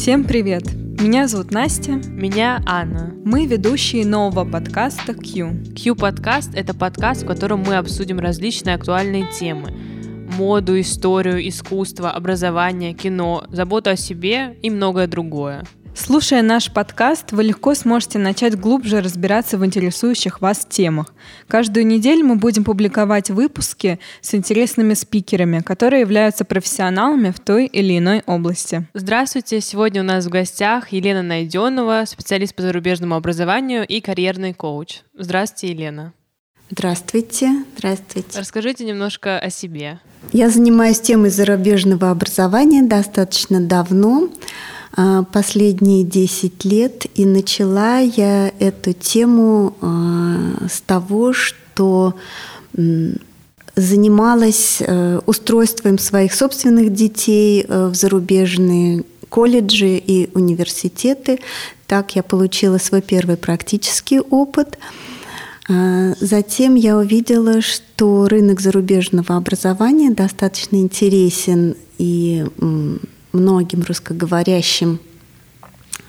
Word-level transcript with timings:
Всем 0.00 0.24
привет! 0.24 0.62
Меня 0.72 1.28
зовут 1.28 1.50
Настя. 1.50 2.00
Меня 2.08 2.62
Анна. 2.64 3.12
Мы 3.22 3.44
ведущие 3.44 4.06
нового 4.06 4.50
подкаста 4.50 5.12
Q. 5.12 5.74
Q 5.76 5.94
подкаст 5.94 6.54
это 6.54 6.72
подкаст, 6.72 7.24
в 7.24 7.26
котором 7.26 7.60
мы 7.60 7.76
обсудим 7.76 8.18
различные 8.18 8.76
актуальные 8.76 9.28
темы. 9.30 9.74
Моду, 10.38 10.80
историю, 10.80 11.46
искусство, 11.46 12.12
образование, 12.12 12.94
кино, 12.94 13.44
заботу 13.50 13.90
о 13.90 13.96
себе 13.96 14.56
и 14.62 14.70
многое 14.70 15.06
другое. 15.06 15.64
Слушая 15.94 16.42
наш 16.42 16.72
подкаст, 16.72 17.32
вы 17.32 17.42
легко 17.44 17.74
сможете 17.74 18.18
начать 18.18 18.58
глубже 18.58 19.00
разбираться 19.00 19.58
в 19.58 19.66
интересующих 19.66 20.40
вас 20.40 20.66
темах. 20.68 21.12
Каждую 21.48 21.86
неделю 21.86 22.24
мы 22.24 22.36
будем 22.36 22.64
публиковать 22.64 23.30
выпуски 23.30 23.98
с 24.20 24.34
интересными 24.34 24.94
спикерами, 24.94 25.60
которые 25.60 26.00
являются 26.00 26.44
профессионалами 26.44 27.30
в 27.30 27.40
той 27.40 27.66
или 27.66 27.98
иной 27.98 28.22
области. 28.26 28.86
Здравствуйте! 28.94 29.60
Сегодня 29.60 30.02
у 30.02 30.04
нас 30.04 30.26
в 30.26 30.30
гостях 30.30 30.92
Елена 30.92 31.22
Найденова, 31.22 32.04
специалист 32.06 32.54
по 32.54 32.62
зарубежному 32.62 33.16
образованию 33.16 33.86
и 33.86 34.00
карьерный 34.00 34.54
коуч. 34.54 35.00
Здравствуйте, 35.18 35.74
Елена. 35.74 36.12
Здравствуйте. 36.70 37.64
Здравствуйте. 37.76 38.38
Расскажите 38.38 38.84
немножко 38.84 39.38
о 39.40 39.50
себе. 39.50 39.98
Я 40.32 40.50
занимаюсь 40.50 41.00
темой 41.00 41.30
зарубежного 41.30 42.10
образования 42.10 42.82
достаточно 42.82 43.60
давно. 43.60 44.28
А, 44.92 45.22
последние 45.24 46.04
10 46.04 46.64
лет. 46.64 47.06
И 47.14 47.24
начала 47.24 47.98
я 47.98 48.52
эту 48.58 48.92
тему 48.92 49.76
а, 49.80 50.66
с 50.68 50.80
того, 50.80 51.32
что 51.32 52.14
занималась 53.76 54.78
э, 54.80 55.20
устройством 55.26 55.98
своих 55.98 56.34
собственных 56.34 56.92
детей 56.92 57.64
э, 57.66 57.86
в 57.86 57.94
зарубежные 57.94 59.04
колледжи 59.28 59.96
и 59.96 60.28
университеты. 60.34 61.40
Так 61.86 62.16
я 62.16 62.22
получила 62.22 62.78
свой 62.78 63.00
первый 63.00 63.36
практический 63.36 64.20
опыт. 64.20 64.78
А, 65.68 66.14
затем 66.20 66.74
я 66.74 66.96
увидела, 66.96 67.60
что 67.60 68.28
рынок 68.28 68.60
зарубежного 68.60 69.36
образования 69.36 70.10
достаточно 70.10 70.76
интересен 70.76 71.76
и 71.98 72.44
многим 73.32 73.82
русскоговорящим 73.82 74.98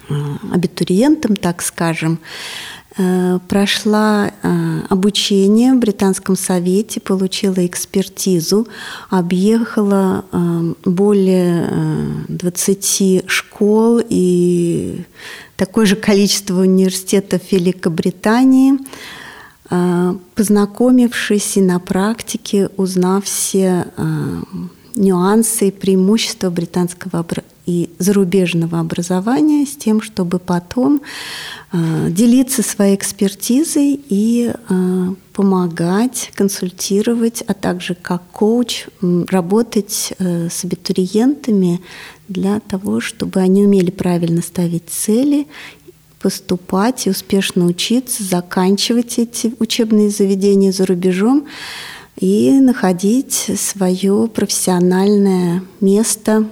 э, 0.09 0.13
абитуриентам, 0.51 1.35
так 1.35 1.61
скажем, 1.61 2.19
э, 2.97 3.39
прошла 3.47 4.31
э, 4.31 4.81
обучение 4.89 5.73
в 5.73 5.79
Британском 5.79 6.35
совете, 6.35 6.99
получила 6.99 7.65
экспертизу, 7.65 8.67
объехала 9.09 10.25
более 10.85 11.69
20 12.27 13.29
школ 13.29 14.01
и 14.09 15.01
такое 15.55 15.85
же 15.85 15.95
количество 15.95 16.61
университетов 16.61 17.41
Великобритании, 17.51 18.79
познакомившись 20.35 21.55
и 21.57 21.61
на 21.61 21.79
практике 21.79 22.69
узнав 22.75 23.23
все 23.23 23.85
нюансы 24.95 25.69
и 25.69 25.71
преимущества 25.71 26.49
британского 26.49 27.25
и 27.65 27.89
зарубежного 27.99 28.79
образования 28.79 29.65
с 29.65 29.75
тем, 29.75 30.01
чтобы 30.01 30.39
потом 30.39 31.01
э, 31.71 32.09
делиться 32.09 32.63
своей 32.63 32.95
экспертизой 32.95 33.99
и 34.09 34.51
э, 34.51 35.07
помогать, 35.33 36.31
консультировать, 36.33 37.43
а 37.47 37.53
также 37.53 37.95
как 37.95 38.23
коуч 38.31 38.87
работать 39.01 40.13
э, 40.17 40.49
с 40.49 40.63
абитуриентами 40.65 41.81
для 42.27 42.59
того, 42.61 42.99
чтобы 42.99 43.39
они 43.39 43.63
умели 43.63 43.91
правильно 43.91 44.41
ставить 44.41 44.89
цели 44.89 45.47
поступать 46.21 47.07
и 47.07 47.09
успешно 47.09 47.65
учиться, 47.65 48.23
заканчивать 48.23 49.17
эти 49.17 49.55
учебные 49.59 50.11
заведения 50.11 50.71
за 50.71 50.85
рубежом, 50.85 51.47
и 52.17 52.51
находить 52.59 53.51
свое 53.55 54.27
профессиональное 54.27 55.63
место, 55.79 56.45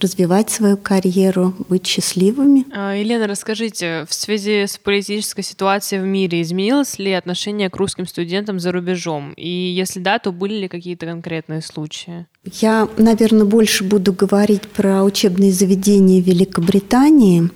развивать 0.00 0.50
свою 0.50 0.76
карьеру, 0.76 1.54
быть 1.68 1.86
счастливыми. 1.86 2.66
А, 2.72 2.94
Елена, 2.94 3.26
расскажите, 3.26 4.04
в 4.08 4.14
связи 4.14 4.66
с 4.66 4.76
политической 4.78 5.42
ситуацией 5.42 6.02
в 6.02 6.04
мире 6.04 6.42
изменилось 6.42 6.98
ли 6.98 7.12
отношение 7.12 7.70
к 7.70 7.76
русским 7.76 8.06
студентам 8.06 8.60
за 8.60 8.72
рубежом? 8.72 9.32
И 9.36 9.48
если 9.48 10.00
да, 10.00 10.18
то 10.18 10.32
были 10.32 10.54
ли 10.54 10.68
какие-то 10.68 11.06
конкретные 11.06 11.62
случаи? 11.62 12.26
Я, 12.44 12.88
наверное, 12.98 13.46
больше 13.46 13.84
буду 13.84 14.12
говорить 14.12 14.62
про 14.68 15.02
учебные 15.02 15.52
заведения 15.52 16.20
Великобритании, 16.20 17.50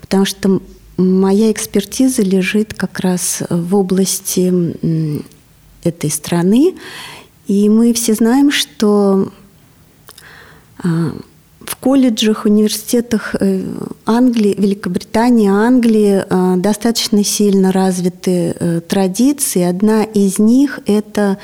потому 0.00 0.24
что 0.24 0.62
моя 0.96 1.52
экспертиза 1.52 2.22
лежит 2.22 2.74
как 2.74 3.00
раз 3.00 3.42
в 3.48 3.76
области 3.76 4.74
этой 5.88 6.10
страны. 6.10 6.74
И 7.46 7.68
мы 7.68 7.92
все 7.94 8.14
знаем, 8.14 8.50
что 8.50 9.32
а, 10.78 11.12
в 11.68 11.76
колледжах, 11.76 12.46
университетах 12.46 13.34
э, 13.38 13.62
Англии, 14.06 14.54
Великобритании, 14.58 15.48
Англии 15.48 16.24
а, 16.28 16.56
достаточно 16.56 17.22
сильно 17.22 17.72
развиты 17.72 18.54
э, 18.58 18.80
традиции. 18.80 19.62
Одна 19.62 20.04
из 20.04 20.38
них– 20.38 20.80
это 20.86 21.38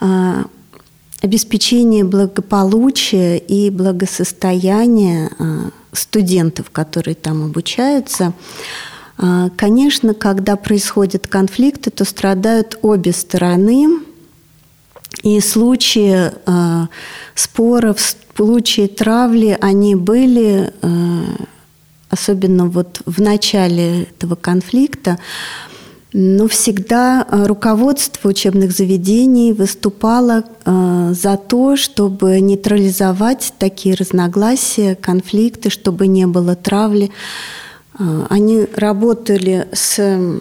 а, 0.00 0.44
обеспечение 1.22 2.04
благополучия 2.04 3.38
и 3.38 3.70
благосостояния 3.70 5.30
студентов, 5.92 6.70
которые 6.70 7.14
там 7.14 7.44
обучаются. 7.44 8.34
А, 9.16 9.50
конечно, 9.56 10.14
когда 10.14 10.56
происходят 10.56 11.26
конфликты, 11.26 11.90
то 11.90 12.04
страдают 12.04 12.78
обе 12.82 13.12
стороны. 13.12 14.00
И 15.22 15.40
случаи 15.40 16.32
э, 16.46 16.86
споров, 17.34 17.98
случаи 18.36 18.88
травли, 18.88 19.56
они 19.60 19.94
были, 19.94 20.72
э, 20.82 21.22
особенно 22.10 22.66
вот 22.66 23.00
в 23.06 23.20
начале 23.22 24.02
этого 24.02 24.34
конфликта, 24.34 25.18
но 26.12 26.46
всегда 26.46 27.26
руководство 27.28 28.28
учебных 28.28 28.70
заведений 28.70 29.52
выступало 29.52 30.44
э, 30.64 31.12
за 31.12 31.36
то, 31.36 31.76
чтобы 31.76 32.38
нейтрализовать 32.40 33.52
такие 33.58 33.96
разногласия, 33.96 34.94
конфликты, 34.94 35.70
чтобы 35.70 36.06
не 36.06 36.26
было 36.26 36.54
травли. 36.54 37.10
А, 37.98 38.26
они 38.30 38.66
работали 38.76 39.68
с 39.72 40.40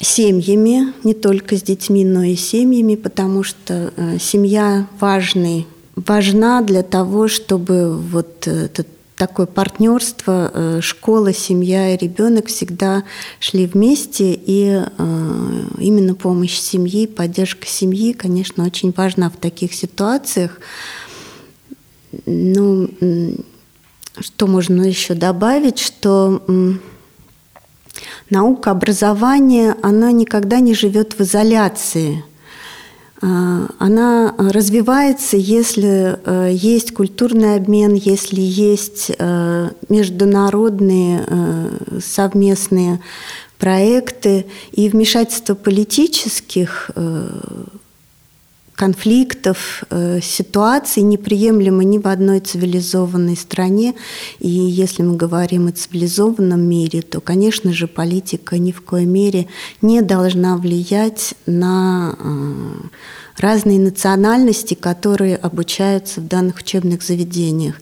семьями, 0.00 0.92
не 1.04 1.14
только 1.14 1.56
с 1.56 1.62
детьми, 1.62 2.04
но 2.04 2.22
и 2.22 2.34
семьями, 2.34 2.96
потому 2.96 3.44
что 3.44 3.92
э, 3.96 4.18
семья 4.18 4.88
важный, 4.98 5.66
важна 5.94 6.60
для 6.62 6.82
того, 6.82 7.28
чтобы 7.28 7.96
вот 7.96 8.48
это 8.48 8.84
такое 9.16 9.46
партнерство, 9.46 10.50
э, 10.52 10.80
школа, 10.82 11.32
семья 11.32 11.94
и 11.94 11.96
ребенок 11.96 12.46
всегда 12.48 13.04
шли 13.38 13.66
вместе, 13.66 14.32
и 14.34 14.82
э, 14.82 15.62
именно 15.78 16.16
помощь 16.16 16.58
семьи, 16.58 17.06
поддержка 17.06 17.68
семьи, 17.68 18.12
конечно, 18.12 18.64
очень 18.64 18.92
важна 18.96 19.30
в 19.30 19.36
таких 19.36 19.74
ситуациях. 19.74 20.58
Ну, 22.26 22.90
что 24.18 24.48
можно 24.48 24.82
еще 24.82 25.14
добавить, 25.14 25.78
что 25.78 26.42
Наука 28.30 28.70
образования, 28.70 29.76
она 29.82 30.12
никогда 30.12 30.60
не 30.60 30.74
живет 30.74 31.14
в 31.14 31.20
изоляции. 31.22 32.24
А, 33.20 33.68
она 33.78 34.34
развивается, 34.36 35.36
если 35.36 36.18
э, 36.24 36.50
есть 36.52 36.92
культурный 36.92 37.54
обмен, 37.54 37.94
если 37.94 38.40
есть 38.40 39.12
э, 39.16 39.70
международные 39.88 41.24
э, 41.26 41.98
совместные 42.02 43.00
проекты 43.58 44.46
и 44.72 44.88
вмешательство 44.88 45.54
политических 45.54 46.90
конфликтов, 48.82 49.84
э, 49.90 50.20
ситуаций 50.20 51.04
неприемлемо 51.04 51.84
ни 51.84 51.98
в 51.98 52.08
одной 52.08 52.40
цивилизованной 52.40 53.36
стране. 53.36 53.94
И 54.40 54.48
если 54.48 55.04
мы 55.04 55.14
говорим 55.14 55.68
о 55.68 55.70
цивилизованном 55.70 56.60
мире, 56.60 57.02
то, 57.02 57.20
конечно 57.20 57.72
же, 57.72 57.86
политика 57.86 58.58
ни 58.58 58.72
в 58.72 58.80
коей 58.80 59.06
мере 59.06 59.46
не 59.82 60.02
должна 60.02 60.56
влиять 60.56 61.34
на 61.46 62.16
э, 62.18 62.88
разные 63.38 63.78
национальности, 63.78 64.74
которые 64.74 65.36
обучаются 65.36 66.20
в 66.20 66.26
данных 66.26 66.56
учебных 66.56 67.04
заведениях. 67.04 67.76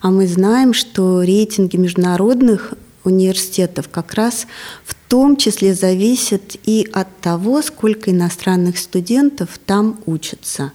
А 0.00 0.10
мы 0.10 0.26
знаем, 0.26 0.72
что 0.72 1.22
рейтинги 1.22 1.76
международных 1.76 2.72
университетов 3.04 3.90
как 3.90 4.14
раз 4.14 4.46
в 4.86 4.95
том 5.08 5.36
числе 5.36 5.74
зависит 5.74 6.56
и 6.64 6.88
от 6.92 7.08
того, 7.20 7.62
сколько 7.62 8.10
иностранных 8.10 8.78
студентов 8.78 9.58
там 9.64 10.00
учатся. 10.06 10.72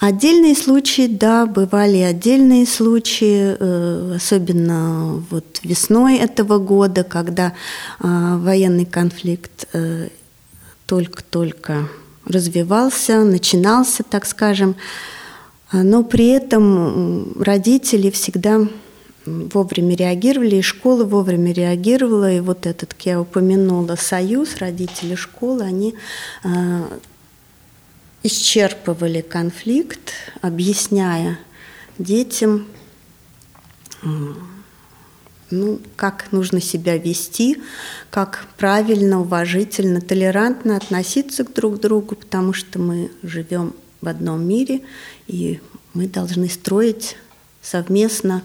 Отдельные 0.00 0.54
случаи, 0.54 1.06
да, 1.06 1.46
бывали 1.46 1.98
отдельные 1.98 2.66
случаи, 2.66 3.56
э, 3.58 4.16
особенно 4.16 5.24
вот 5.30 5.60
весной 5.62 6.18
этого 6.18 6.58
года, 6.58 7.04
когда 7.04 7.54
э, 8.00 8.36
военный 8.36 8.84
конфликт 8.84 9.66
э, 9.72 10.08
только-только 10.84 11.88
развивался, 12.26 13.24
начинался, 13.24 14.02
так 14.02 14.26
скажем. 14.26 14.76
Но 15.72 16.04
при 16.04 16.28
этом 16.28 17.32
родители 17.40 18.10
всегда 18.10 18.60
вовремя 19.26 19.96
реагировали, 19.96 20.56
и 20.56 20.62
школа 20.62 21.04
вовремя 21.04 21.52
реагировала, 21.52 22.32
и 22.32 22.40
вот 22.40 22.66
этот, 22.66 22.94
как 22.94 23.06
я 23.06 23.20
упомянула, 23.20 23.96
союз 23.96 24.56
родителей 24.58 25.16
школы, 25.16 25.62
они 25.62 25.94
исчерпывали 28.22 29.20
конфликт, 29.20 30.12
объясняя 30.40 31.38
детям, 31.98 32.66
ну, 35.50 35.78
как 35.96 36.32
нужно 36.32 36.60
себя 36.60 36.96
вести, 36.98 37.62
как 38.10 38.46
правильно, 38.56 39.20
уважительно, 39.20 40.00
толерантно 40.00 40.76
относиться 40.76 41.44
к 41.44 41.52
друг 41.52 41.80
другу, 41.80 42.16
потому 42.16 42.52
что 42.52 42.78
мы 42.78 43.10
живем 43.22 43.74
в 44.00 44.08
одном 44.08 44.46
мире, 44.46 44.80
и 45.26 45.60
мы 45.92 46.08
должны 46.08 46.48
строить 46.48 47.16
совместно 47.62 48.42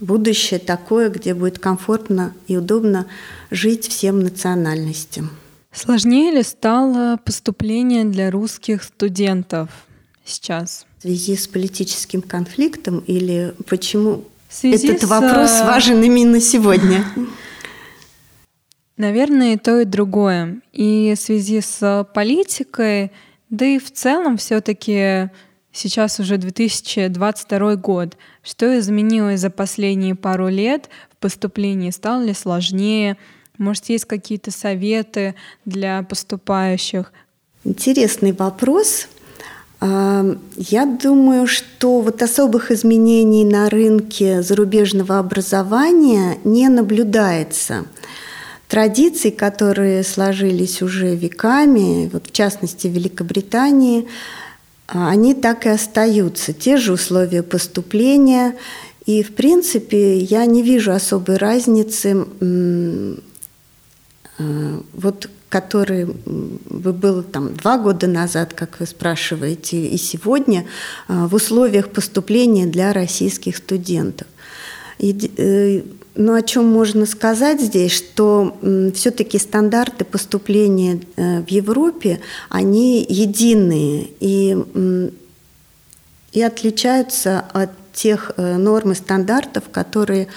будущее 0.00 0.60
такое, 0.60 1.08
где 1.08 1.34
будет 1.34 1.58
комфортно 1.58 2.34
и 2.48 2.56
удобно 2.56 3.06
жить 3.50 3.88
всем 3.88 4.20
национальностям. 4.20 5.30
Сложнее 5.72 6.32
ли 6.32 6.42
стало 6.42 7.18
поступление 7.24 8.04
для 8.04 8.30
русских 8.30 8.82
студентов 8.82 9.70
сейчас? 10.24 10.86
В 10.98 11.02
связи 11.02 11.36
с 11.36 11.48
политическим 11.48 12.20
конфликтом 12.20 12.98
или 13.00 13.54
почему 13.68 14.24
этот 14.62 15.02
с... 15.02 15.04
вопрос 15.04 15.50
э, 15.50 15.64
важен 15.64 16.02
именно 16.02 16.40
сегодня? 16.40 17.04
Наверное, 18.98 19.54
и 19.54 19.56
то, 19.56 19.80
и 19.80 19.84
другое. 19.84 20.60
И 20.72 21.14
в 21.16 21.20
связи 21.20 21.60
с 21.60 22.06
политикой, 22.12 23.10
да 23.48 23.64
и 23.64 23.78
в 23.78 23.90
целом 23.90 24.36
все-таки 24.36 25.30
сейчас 25.72 26.20
уже 26.20 26.36
2022 26.36 27.76
год. 27.76 28.16
Что 28.42 28.78
изменилось 28.78 29.40
за 29.40 29.50
последние 29.50 30.14
пару 30.14 30.48
лет 30.48 30.88
в 31.10 31.16
поступлении? 31.16 31.90
Стало 31.90 32.22
ли 32.22 32.34
сложнее? 32.34 33.16
Может, 33.58 33.88
есть 33.88 34.04
какие-то 34.04 34.50
советы 34.50 35.34
для 35.64 36.02
поступающих? 36.02 37.12
Интересный 37.64 38.32
вопрос. 38.32 39.08
А, 39.80 40.24
я 40.56 40.86
думаю, 40.86 41.46
что 41.46 42.00
вот 42.00 42.22
особых 42.22 42.70
изменений 42.70 43.44
на 43.44 43.68
рынке 43.68 44.42
зарубежного 44.42 45.18
образования 45.18 46.38
не 46.44 46.68
наблюдается. 46.68 47.84
Традиции, 48.68 49.30
которые 49.30 50.04
сложились 50.04 50.82
уже 50.82 51.14
веками, 51.14 52.08
вот 52.12 52.28
в 52.28 52.32
частности 52.32 52.86
в 52.86 52.92
Великобритании, 52.92 54.06
они 54.86 55.34
так 55.34 55.66
и 55.66 55.70
остаются. 55.70 56.52
Те 56.52 56.76
же 56.76 56.92
условия 56.92 57.42
поступления. 57.42 58.56
И, 59.06 59.22
в 59.22 59.34
принципе, 59.34 60.18
я 60.18 60.46
не 60.46 60.62
вижу 60.62 60.92
особой 60.92 61.36
разницы 61.36 62.26
Э, 64.38 64.80
вот 64.92 65.28
который 65.48 66.06
был 66.06 67.22
там 67.22 67.54
два 67.54 67.76
года 67.76 68.06
назад, 68.06 68.54
как 68.54 68.80
вы 68.80 68.86
спрашиваете, 68.86 69.86
и 69.86 69.98
сегодня 69.98 70.64
э, 71.08 71.26
в 71.26 71.34
условиях 71.34 71.90
поступления 71.90 72.66
для 72.66 72.94
российских 72.94 73.58
студентов. 73.58 74.26
И, 74.98 75.84
э, 76.14 76.22
ну, 76.22 76.34
о 76.34 76.42
чем 76.42 76.66
можно 76.66 77.06
сказать 77.06 77.60
здесь, 77.60 77.92
что 77.92 78.56
все-таки 78.94 79.38
стандарты 79.38 80.04
поступления 80.04 81.00
в 81.16 81.48
Европе, 81.48 82.20
они 82.48 83.04
единые 83.08 84.08
и, 84.20 84.56
и 86.32 86.42
отличаются 86.42 87.44
от 87.52 87.70
тех 87.92 88.32
норм 88.36 88.92
и 88.92 88.94
стандартов, 88.94 89.64
которые 89.70 90.28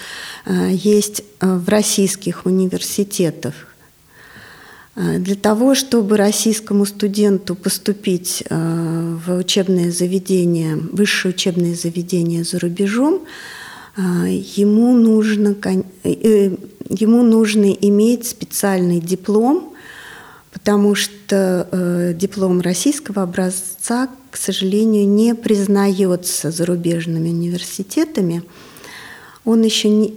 есть 0.45 1.23
в 1.39 1.69
российских 1.69 2.45
университетах. 2.45 3.53
Э, 4.95 5.19
для 5.19 5.35
того, 5.35 5.75
чтобы 5.75 6.17
российскому 6.17 6.85
студенту 6.85 7.55
поступить 7.55 8.43
э, 8.49 9.17
в 9.25 9.37
учебное 9.37 9.91
заведение, 9.91 10.75
высшее 10.75 11.33
учебное 11.33 11.75
заведение 11.75 12.43
за 12.43 12.59
рубежом, 12.59 13.15
э, 13.15 13.64
ему 13.97 14.93
нужно, 14.93 15.55
ему 16.03 17.23
нужно 17.23 17.71
иметь 17.71 18.27
специальный 18.27 18.99
диплом, 18.99 19.73
потому 20.51 20.95
что 20.95 22.13
диплом 22.17 22.61
российского 22.61 23.23
образца, 23.23 24.09
к 24.31 24.37
сожалению, 24.37 25.07
не 25.07 25.33
признается 25.35 26.51
зарубежными 26.51 27.29
университетами. 27.29 28.43
Он 29.45 29.61
еще 29.63 29.89
не, 29.89 30.15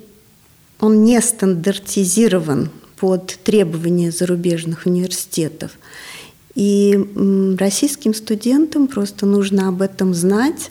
он 0.81 1.05
не 1.05 1.21
стандартизирован 1.21 2.71
под 2.97 3.39
требования 3.45 4.11
зарубежных 4.11 4.87
университетов. 4.87 5.79
И 6.55 6.99
российским 7.59 8.13
студентам 8.15 8.89
просто 8.89 9.27
нужно 9.27 9.69
об 9.69 9.83
этом 9.83 10.15
знать, 10.15 10.71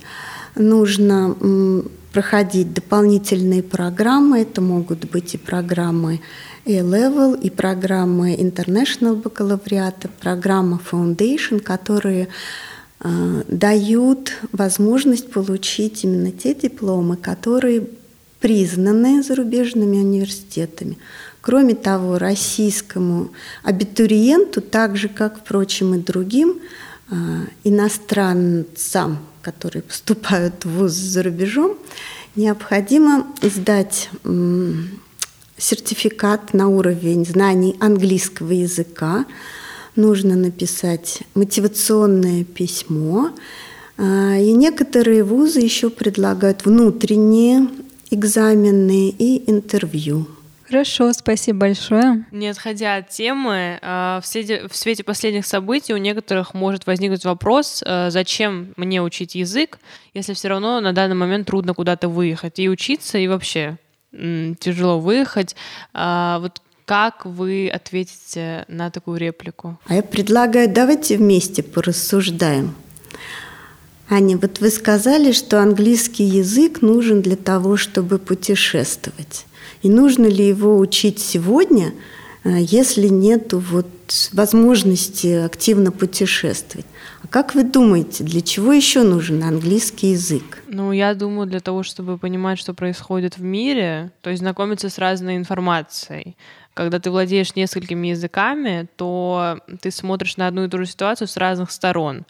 нужно 0.56 1.84
проходить 2.12 2.74
дополнительные 2.74 3.64
программы. 3.64 4.42
Это 4.42 4.62
могут 4.62 5.10
быть 5.10 5.36
и 5.36 5.38
программы 5.38 6.22
A-Level, 6.66 7.40
и 7.40 7.50
программы 7.50 8.36
International 8.36 9.16
бакалавриата, 9.16 10.10
программа 10.20 10.82
Foundation, 10.92 11.60
которые 11.60 12.28
э, 13.00 13.44
дают 13.48 14.34
возможность 14.52 15.32
получить 15.32 16.04
именно 16.04 16.32
те 16.32 16.54
дипломы, 16.54 17.18
которые 17.18 17.88
признаны 18.40 19.24
зарубежными 19.24 19.98
университетами. 19.98 20.98
Кроме 21.42 21.76
того, 21.76 22.18
российскому 22.18 23.30
абитуриенту, 23.64 24.62
так 24.62 24.98
же, 24.98 25.08
как, 25.08 25.40
впрочем, 25.40 25.96
и 25.96 25.98
другим 25.98 26.60
иностранцам, 27.64 29.20
которые 29.42 29.82
поступают 29.82 30.66
в 30.66 30.70
ВУЗ 30.70 30.94
за 30.94 31.24
рубежом, 31.24 31.78
необходимо 32.36 33.28
сдать 33.42 34.10
сертификат 35.58 36.54
на 36.54 36.70
уровень 36.70 37.26
знаний 37.26 37.76
английского 37.80 38.52
языка, 38.52 39.26
нужно 39.96 40.36
написать 40.36 41.24
мотивационное 41.34 42.44
письмо, 42.44 43.32
а, 43.98 44.38
и 44.38 44.52
некоторые 44.52 45.24
вузы 45.24 45.60
еще 45.60 45.90
предлагают 45.90 46.66
внутренние 46.66 47.68
экзамены 48.12 49.10
и 49.10 49.50
интервью. 49.50 50.28
Хорошо, 50.68 51.14
спасибо 51.14 51.60
большое. 51.60 52.26
Не 52.32 52.50
отходя 52.50 52.98
от 52.98 53.10
темы, 53.10 53.80
а, 53.82 54.20
в 54.22 54.28
свете, 54.28 54.68
в 54.68 54.76
свете 54.76 55.04
последних 55.04 55.46
событий 55.46 55.94
у 55.94 55.98
некоторых 55.98 56.54
может 56.54 56.86
возникнуть 56.86 57.24
вопрос, 57.24 57.82
а, 57.86 58.10
зачем 58.10 58.74
мне 58.76 59.02
учить 59.02 59.36
язык, 59.36 59.80
если 60.14 60.34
все 60.34 60.50
равно 60.50 60.82
на 60.82 60.92
данный 60.92 61.16
момент 61.16 61.48
трудно 61.48 61.74
куда-то 61.74 62.10
выехать 62.10 62.60
и 62.60 62.70
учиться, 62.70 63.18
и 63.18 63.28
вообще 63.28 63.78
тяжело 64.12 65.00
выехать. 65.00 65.56
А, 65.94 66.40
вот 66.40 66.62
как 66.86 67.26
вы 67.26 67.70
ответите 67.70 68.66
на 68.68 68.90
такую 68.90 69.20
реплику? 69.20 69.80
А 69.88 69.96
я 69.96 70.04
предлагаю, 70.04 70.70
давайте 70.70 71.18
вместе 71.18 71.64
порассуждаем. 71.64 72.76
Аня, 74.10 74.38
вот 74.38 74.60
вы 74.60 74.70
сказали, 74.70 75.34
что 75.34 75.62
английский 75.62 76.24
язык 76.24 76.82
нужен 76.82 77.22
для 77.22 77.36
того, 77.36 77.76
чтобы 77.76 78.20
путешествовать. 78.20 79.47
И 79.82 79.90
нужно 79.90 80.26
ли 80.26 80.48
его 80.48 80.78
учить 80.78 81.20
сегодня, 81.20 81.94
э, 82.44 82.58
если 82.60 83.08
нет 83.08 83.54
вот 83.54 83.88
возможности 84.34 85.28
активно 85.28 85.92
путешествовать? 85.92 86.86
А 87.24 87.28
как 87.28 87.56
вы 87.56 87.64
думаете, 87.64 88.24
для 88.24 88.42
чего 88.42 88.72
еще 88.72 89.04
нужен 89.04 89.44
английский 89.44 90.12
язык? 90.12 90.64
Ну, 90.68 90.92
я 90.92 91.14
думаю, 91.14 91.48
для 91.48 91.60
того, 91.60 91.84
чтобы 91.84 92.18
понимать, 92.18 92.60
что 92.60 92.74
происходит 92.74 93.38
в 93.38 93.44
мире, 93.44 94.12
то 94.22 94.30
есть 94.30 94.42
знакомиться 94.42 94.90
с 94.90 94.98
разной 94.98 95.36
информацией. 95.36 96.38
Когда 96.74 97.00
ты 97.00 97.10
владеешь 97.10 97.56
несколькими 97.56 98.10
языками, 98.10 98.88
то 98.98 99.60
ты 99.82 99.90
смотришь 99.90 100.38
на 100.38 100.48
одну 100.48 100.66
и 100.66 100.70
ту 100.70 100.78
же 100.78 100.86
ситуацию 100.86 101.28
с 101.28 101.36
разных 101.36 101.72
сторон. 101.72 102.24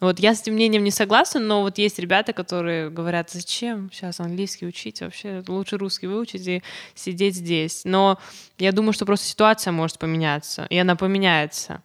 Вот 0.00 0.18
я 0.18 0.34
с 0.34 0.40
этим 0.40 0.54
мнением 0.54 0.82
не 0.82 0.90
согласна, 0.90 1.40
но 1.40 1.60
вот 1.60 1.76
есть 1.76 1.98
ребята, 1.98 2.32
которые 2.32 2.88
говорят, 2.88 3.30
зачем 3.30 3.90
сейчас 3.92 4.18
английский 4.18 4.66
учить, 4.66 5.02
вообще 5.02 5.42
лучше 5.46 5.76
русский 5.76 6.06
выучить 6.06 6.46
и 6.46 6.62
сидеть 6.94 7.36
здесь. 7.36 7.82
Но 7.84 8.18
я 8.58 8.72
думаю, 8.72 8.94
что 8.94 9.04
просто 9.04 9.26
ситуация 9.26 9.72
может 9.72 9.98
поменяться, 9.98 10.66
и 10.70 10.78
она 10.78 10.96
поменяется. 10.96 11.82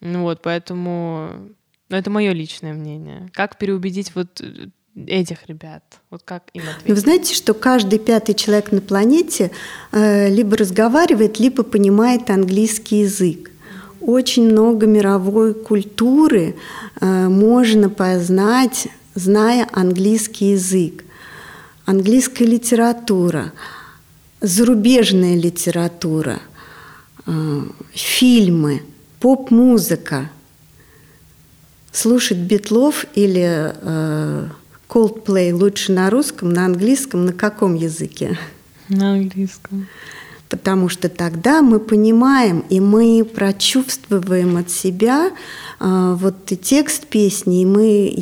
Вот, 0.00 0.42
поэтому 0.42 1.30
Но 1.88 1.96
это 1.96 2.10
мое 2.10 2.32
личное 2.32 2.74
мнение. 2.74 3.30
Как 3.32 3.58
переубедить 3.58 4.14
вот 4.14 4.40
э, 4.40 4.68
этих 5.06 5.46
ребят? 5.46 5.82
Вот 6.10 6.22
как 6.22 6.44
им 6.52 6.62
ответить? 6.62 6.88
Ну, 6.88 6.94
вы 6.94 7.00
знаете, 7.00 7.34
что 7.34 7.54
каждый 7.54 7.98
пятый 7.98 8.34
человек 8.34 8.72
на 8.72 8.80
планете 8.82 9.50
э, 9.92 10.28
либо 10.28 10.56
разговаривает, 10.56 11.38
либо 11.38 11.62
понимает 11.62 12.28
английский 12.28 13.00
язык. 13.00 13.50
Очень 14.06 14.50
много 14.50 14.86
мировой 14.86 15.54
культуры 15.54 16.56
э, 17.00 17.28
можно 17.28 17.88
познать, 17.88 18.88
зная 19.14 19.66
английский 19.72 20.50
язык. 20.50 21.04
Английская 21.86 22.44
литература, 22.44 23.52
зарубежная 24.42 25.36
литература, 25.36 26.40
э, 27.26 27.62
фильмы, 27.94 28.82
поп-музыка. 29.20 30.30
Слушать 31.90 32.38
Битлов 32.38 33.06
или 33.14 33.72
э, 33.74 34.48
Coldplay 34.86 35.54
лучше 35.54 35.92
на 35.92 36.10
русском, 36.10 36.50
на 36.50 36.66
английском, 36.66 37.24
на 37.24 37.32
каком 37.32 37.74
языке? 37.74 38.38
На 38.90 39.14
английском. 39.14 39.86
Потому 40.48 40.88
что 40.88 41.08
тогда 41.08 41.62
мы 41.62 41.80
понимаем 41.80 42.64
и 42.68 42.78
мы 42.80 43.24
прочувствуем 43.24 44.56
от 44.56 44.70
себя 44.70 45.30
э, 45.80 46.16
вот 46.18 46.52
и 46.52 46.56
текст 46.56 47.06
песни, 47.06 47.62
и 47.62 47.66
мы 47.66 48.14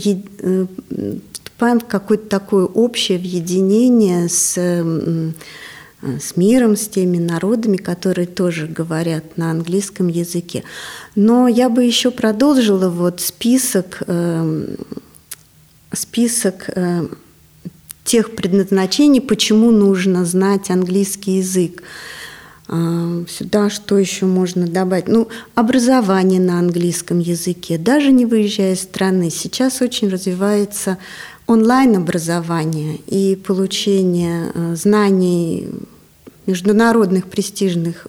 вступаем 1.33 1.81
в 1.81 1.87
какое-то 1.87 2.29
такое 2.29 2.65
общее 2.65 3.19
объединение 3.19 4.29
с, 4.29 4.57
с 4.57 6.37
миром, 6.37 6.77
с 6.77 6.89
теми 6.89 7.19
народами, 7.19 7.77
которые 7.77 8.27
тоже 8.27 8.67
говорят 8.67 9.37
на 9.37 9.51
английском 9.51 10.09
языке. 10.09 10.65
Но 11.15 11.49
я 11.49 11.69
бы 11.69 11.85
еще 11.85 12.11
продолжила 12.11 12.89
вот 12.89 13.21
список 13.21 14.03
э, 14.07 14.75
список 15.93 16.71
э, 16.75 17.07
тех 18.05 18.35
предназначений, 18.35 19.21
почему 19.21 19.71
нужно 19.71 20.25
знать 20.25 20.71
английский 20.71 21.39
язык. 21.39 21.83
Э, 22.69 23.25
сюда 23.29 23.71
что 23.71 23.99
еще 23.99 24.27
можно 24.27 24.67
добавить? 24.67 25.09
Ну, 25.09 25.29
образование 25.55 26.41
на 26.41 26.59
английском 26.59 27.19
языке, 27.19 27.79
даже 27.79 28.13
не 28.13 28.27
выезжая 28.27 28.75
из 28.75 28.81
страны. 28.81 29.31
Сейчас 29.31 29.83
очень 29.83 30.09
развивается 30.09 30.99
онлайн-образование 31.47 32.99
и 33.07 33.37
получение 33.37 34.51
э, 34.55 34.75
знаний 34.77 35.69
международных 36.47 37.29
престижных 37.29 38.09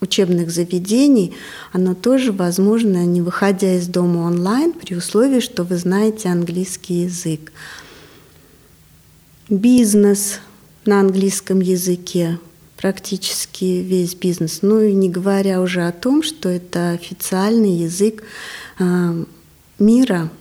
учебных 0.00 0.50
заведений, 0.50 1.34
оно 1.72 1.94
тоже 1.94 2.32
возможно, 2.32 3.06
не 3.06 3.22
выходя 3.22 3.76
из 3.76 3.86
дома 3.86 4.26
онлайн, 4.26 4.72
при 4.72 4.96
условии, 4.96 5.40
что 5.40 5.62
вы 5.62 5.76
знаете 5.76 6.28
английский 6.28 7.04
язык. 7.04 7.52
Бизнес 9.52 10.40
на 10.86 11.00
английском 11.00 11.60
языке, 11.60 12.38
практически 12.78 13.64
весь 13.64 14.14
бизнес. 14.14 14.60
Ну 14.62 14.80
и 14.80 14.94
не 14.94 15.10
говоря 15.10 15.60
уже 15.60 15.86
о 15.86 15.92
том, 15.92 16.22
что 16.22 16.48
это 16.48 16.92
официальный 16.92 17.72
язык 17.72 18.22
э, 18.78 19.24
мира– 19.78 20.30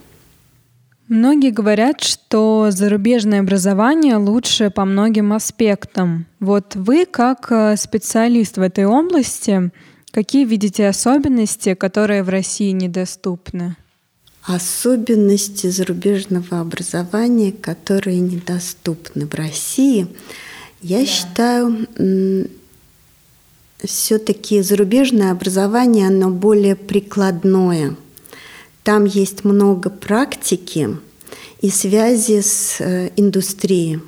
Многие 1.10 1.52
говорят, 1.52 2.00
что 2.00 2.68
зарубежное 2.70 3.42
образование 3.42 4.16
лучше 4.16 4.70
по 4.70 4.86
многим 4.86 5.34
аспектам. 5.34 6.26
Вот 6.40 6.78
вы, 6.78 7.06
как 7.06 7.52
э, 7.52 7.76
специалист 7.76 8.56
в 8.56 8.62
этой 8.62 8.86
области, 8.86 9.72
какие 10.12 10.46
видите 10.46 10.88
особенности, 10.88 11.74
которые 11.74 12.24
в 12.24 12.30
России 12.30 12.72
недоступны? 12.72 13.76
Особенности 14.44 15.68
зарубежного 15.68 16.60
образования, 16.62 17.52
которые 17.52 18.20
недоступны 18.20 19.28
в 19.28 19.34
России, 19.36 20.08
я 20.82 21.00
да. 21.00 21.06
считаю, 21.06 21.88
все-таки 23.84 24.62
зарубежное 24.62 25.32
образование, 25.32 26.08
оно 26.08 26.30
более 26.30 26.76
прикладное– 26.76 27.96
там 28.84 29.06
есть 29.06 29.44
много 29.44 29.92
практики 29.92 30.98
и 31.62 31.70
связи 31.70 32.42
с 32.42 32.78
э, 32.80 33.12
индустрией, 33.16 34.02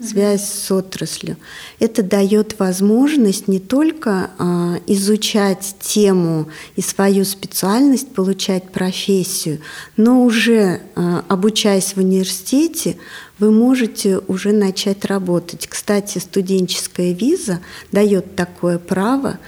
связь 0.00 0.48
с 0.48 0.70
отраслью. 0.70 1.36
Это 1.78 2.02
дает 2.02 2.58
возможность 2.58 3.48
не 3.48 3.58
только 3.58 4.30
э, 4.38 4.78
изучать 4.86 5.76
тему 5.80 6.48
и 6.76 6.80
свою 6.80 7.24
специальность, 7.24 8.12
получать 8.12 8.70
профессию, 8.70 9.60
но 9.96 10.24
уже 10.24 10.80
э, 10.94 11.22
обучаясь 11.28 11.94
в 11.94 11.98
университете, 11.98 12.96
вы 13.38 13.50
можете 13.50 14.18
уже 14.28 14.52
начать 14.52 15.04
работать. 15.04 15.66
Кстати, 15.66 16.18
студенческая 16.18 17.12
виза 17.12 17.60
дает 17.90 18.36
такое 18.36 18.78
право 18.78 19.38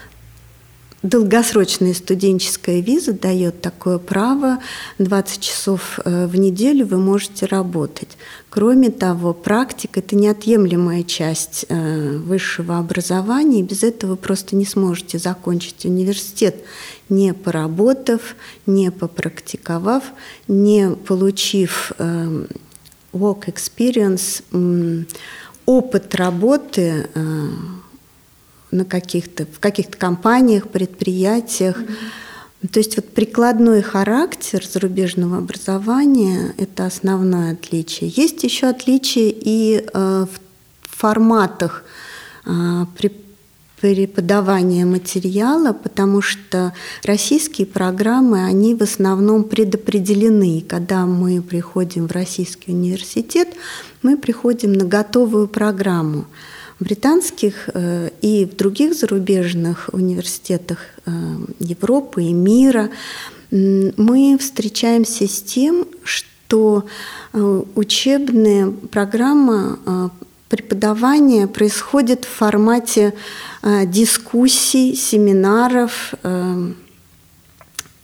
Долгосрочная 1.05 1.93
студенческая 1.93 2.81
виза 2.81 3.13
дает 3.13 3.61
такое 3.61 3.99
право 3.99 4.61
20 4.99 5.39
часов 5.39 6.01
э, 6.03 6.27
в 6.27 6.35
неделю 6.37 6.87
вы 6.87 6.97
можете 6.97 7.45
работать. 7.45 8.17
Кроме 8.49 8.91
того, 8.91 9.35
практика– 9.35 10.01
это 10.01 10.17
неотъемлемая 10.17 11.03
часть 11.03 11.67
э, 11.69 12.17
высшего 12.17 12.79
образования, 12.79 13.61
и 13.61 13.63
без 13.63 13.83
этого 13.83 14.13
вы 14.13 14.17
просто 14.17 14.57
не 14.57 14.65
сможете 14.65 15.19
закончить 15.19 15.85
университет, 15.85 16.65
не 17.11 17.35
поработав, 17.35 18.35
не 18.65 18.91
попрактиковав, 18.91 20.05
не 20.49 20.89
получив 20.89 21.93
э, 21.99 22.47
work 23.13 23.53
experience, 23.53 24.43
опыт 25.67 26.15
работы 26.15 27.11
на 28.75 28.85
каких-то, 28.85 29.47
в 29.47 29.61
каких-то 29.61 29.97
компаниях, 29.97 30.69
предприятиях. 30.69 31.81
Mm-hmm. 31.81 32.69
То 32.73 32.81
есть 32.81 32.97
вот 32.97 33.09
прикладной 33.11 33.83
характер 33.83 34.65
зарубежного 34.67 35.39
образования– 35.39 36.55
это 36.59 36.87
основное 36.87 37.53
отличие. 37.53 38.11
Есть 38.17 38.43
еще 38.43 38.69
отличие 38.69 39.35
и 39.37 39.85
э, 39.93 40.27
в 40.27 40.97
форматах 40.97 41.85
э, 42.47 42.87
преподавания 43.81 44.87
материала, 44.87 45.75
потому 45.75 46.23
что 46.23 46.73
российские 47.03 47.67
программы, 47.67 48.45
они 48.47 48.75
в 48.75 48.83
основном 48.83 49.45
предопределены. 49.45 50.65
Когда 50.67 51.05
мы 51.05 51.43
приходим 51.43 52.09
в 52.09 52.13
российский 52.13 52.73
университет, 52.73 53.49
мы 54.01 54.17
приходим 54.17 54.73
на 54.73 54.87
готовую 54.87 55.49
программу 55.49 56.25
британских 56.81 57.69
э, 57.73 58.11
и 58.21 58.45
в 58.45 58.57
других 58.57 58.95
зарубежных 58.95 59.91
университетах 59.93 60.79
э, 61.07 61.11
Европы 61.61 62.25
и 62.25 62.33
мира. 62.33 62.91
Мы 63.51 64.37
встречаемся 64.41 65.29
с 65.29 65.43
тем, 65.43 65.87
что 66.03 66.87
э, 67.33 67.63
учебная 67.75 68.71
программа 68.91 70.11
преподавания 70.49 71.47
происходит 71.47 72.25
в 72.25 72.29
формате 72.29 73.15
дискуссий, 73.87 74.95
семинаров, 74.95 76.15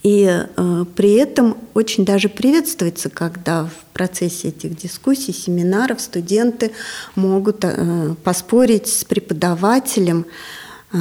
и 0.03 0.27
э, 0.27 0.85
при 0.97 1.15
этом 1.15 1.57
очень 1.75 2.05
даже 2.05 2.29
приветствуется, 2.29 3.11
когда 3.11 3.65
в 3.65 3.93
процессе 3.93 4.49
этих 4.49 4.77
дискуссий, 4.77 5.33
семинаров 5.33 6.01
студенты 6.01 6.73
могут 7.15 7.65
э, 7.65 8.15
поспорить 8.25 8.87
с 8.87 9.05
преподавателем. 9.05 10.25
Э, 10.93 10.99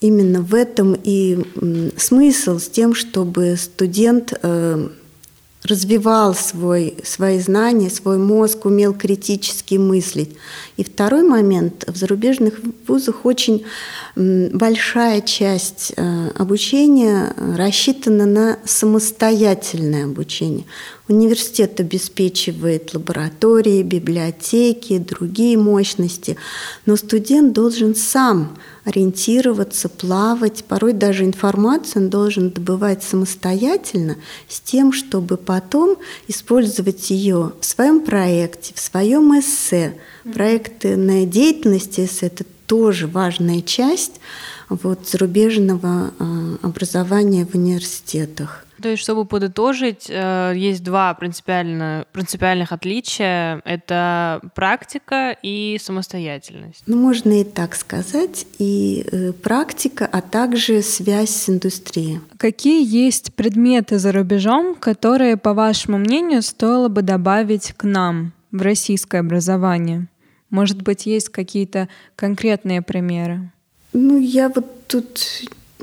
именно 0.00 0.40
в 0.40 0.54
этом 0.54 0.96
и 1.02 1.38
э, 1.54 1.90
смысл 1.96 2.58
с 2.58 2.68
тем, 2.68 2.94
чтобы 2.94 3.56
студент 3.56 4.32
э, 4.42 4.88
развивал 5.64 6.34
свой, 6.34 6.94
свои 7.04 7.38
знания, 7.40 7.88
свой 7.88 8.18
мозг, 8.18 8.66
умел 8.66 8.92
критически 8.92 9.76
мыслить. 9.76 10.36
И 10.76 10.84
второй 10.84 11.22
момент. 11.22 11.84
В 11.86 11.96
зарубежных 11.96 12.60
вузах 12.86 13.24
очень 13.24 13.64
большая 14.14 15.22
часть 15.22 15.94
э, 15.96 16.30
обучения 16.36 17.34
рассчитана 17.56 18.26
на 18.26 18.58
самостоятельное 18.64 20.04
обучение. 20.04 20.64
Университет 21.06 21.80
обеспечивает 21.80 22.94
лаборатории, 22.94 23.82
библиотеки, 23.82 24.96
другие 24.96 25.58
мощности, 25.58 26.38
но 26.86 26.96
студент 26.96 27.52
должен 27.52 27.94
сам 27.94 28.56
ориентироваться, 28.84 29.90
плавать, 29.90 30.64
порой 30.64 30.94
даже 30.94 31.24
информацию 31.24 32.04
он 32.04 32.10
должен 32.10 32.50
добывать 32.50 33.02
самостоятельно 33.02 34.16
с 34.48 34.60
тем, 34.60 34.92
чтобы 34.92 35.36
потом 35.36 35.98
использовать 36.26 37.10
ее 37.10 37.52
в 37.60 37.64
своем 37.66 38.00
проекте, 38.00 38.72
в 38.74 38.80
своем 38.80 39.38
эссе. 39.38 39.98
Проектная 40.32 41.26
деятельность 41.26 42.00
эссе– 42.00 42.26
это 42.28 42.44
тоже 42.66 43.06
важная 43.06 43.60
часть 43.62 44.20
вот, 44.68 45.08
зарубежного 45.08 46.12
э, 46.18 46.56
образования 46.62 47.46
в 47.46 47.54
университетах. 47.54 48.64
То 48.82 48.90
есть, 48.90 49.02
чтобы 49.02 49.24
подытожить, 49.24 50.06
э, 50.08 50.52
есть 50.56 50.82
два 50.82 51.14
принципиально, 51.14 52.06
принципиальных 52.12 52.72
отличия. 52.72 53.62
Это 53.64 54.40
практика 54.54 55.36
и 55.42 55.78
самостоятельность. 55.80 56.82
Ну, 56.86 56.96
можно 56.98 57.40
и 57.40 57.44
так 57.44 57.76
сказать. 57.76 58.46
И 58.58 59.06
э, 59.10 59.32
практика, 59.32 60.08
а 60.10 60.20
также 60.20 60.82
связь 60.82 61.30
с 61.30 61.48
индустрией. 61.48 62.20
Какие 62.36 62.84
есть 62.84 63.34
предметы 63.34 63.98
за 63.98 64.12
рубежом, 64.12 64.74
которые, 64.74 65.36
по 65.36 65.54
вашему 65.54 65.98
мнению, 65.98 66.42
стоило 66.42 66.88
бы 66.88 67.02
добавить 67.02 67.72
к 67.76 67.84
нам 67.84 68.32
в 68.50 68.60
российское 68.60 69.20
образование? 69.20 70.08
Может 70.54 70.82
быть, 70.82 71.04
есть 71.04 71.30
какие-то 71.30 71.88
конкретные 72.14 72.80
примеры? 72.80 73.50
Ну, 73.92 74.20
я 74.20 74.48
вот 74.48 74.86
тут 74.86 75.18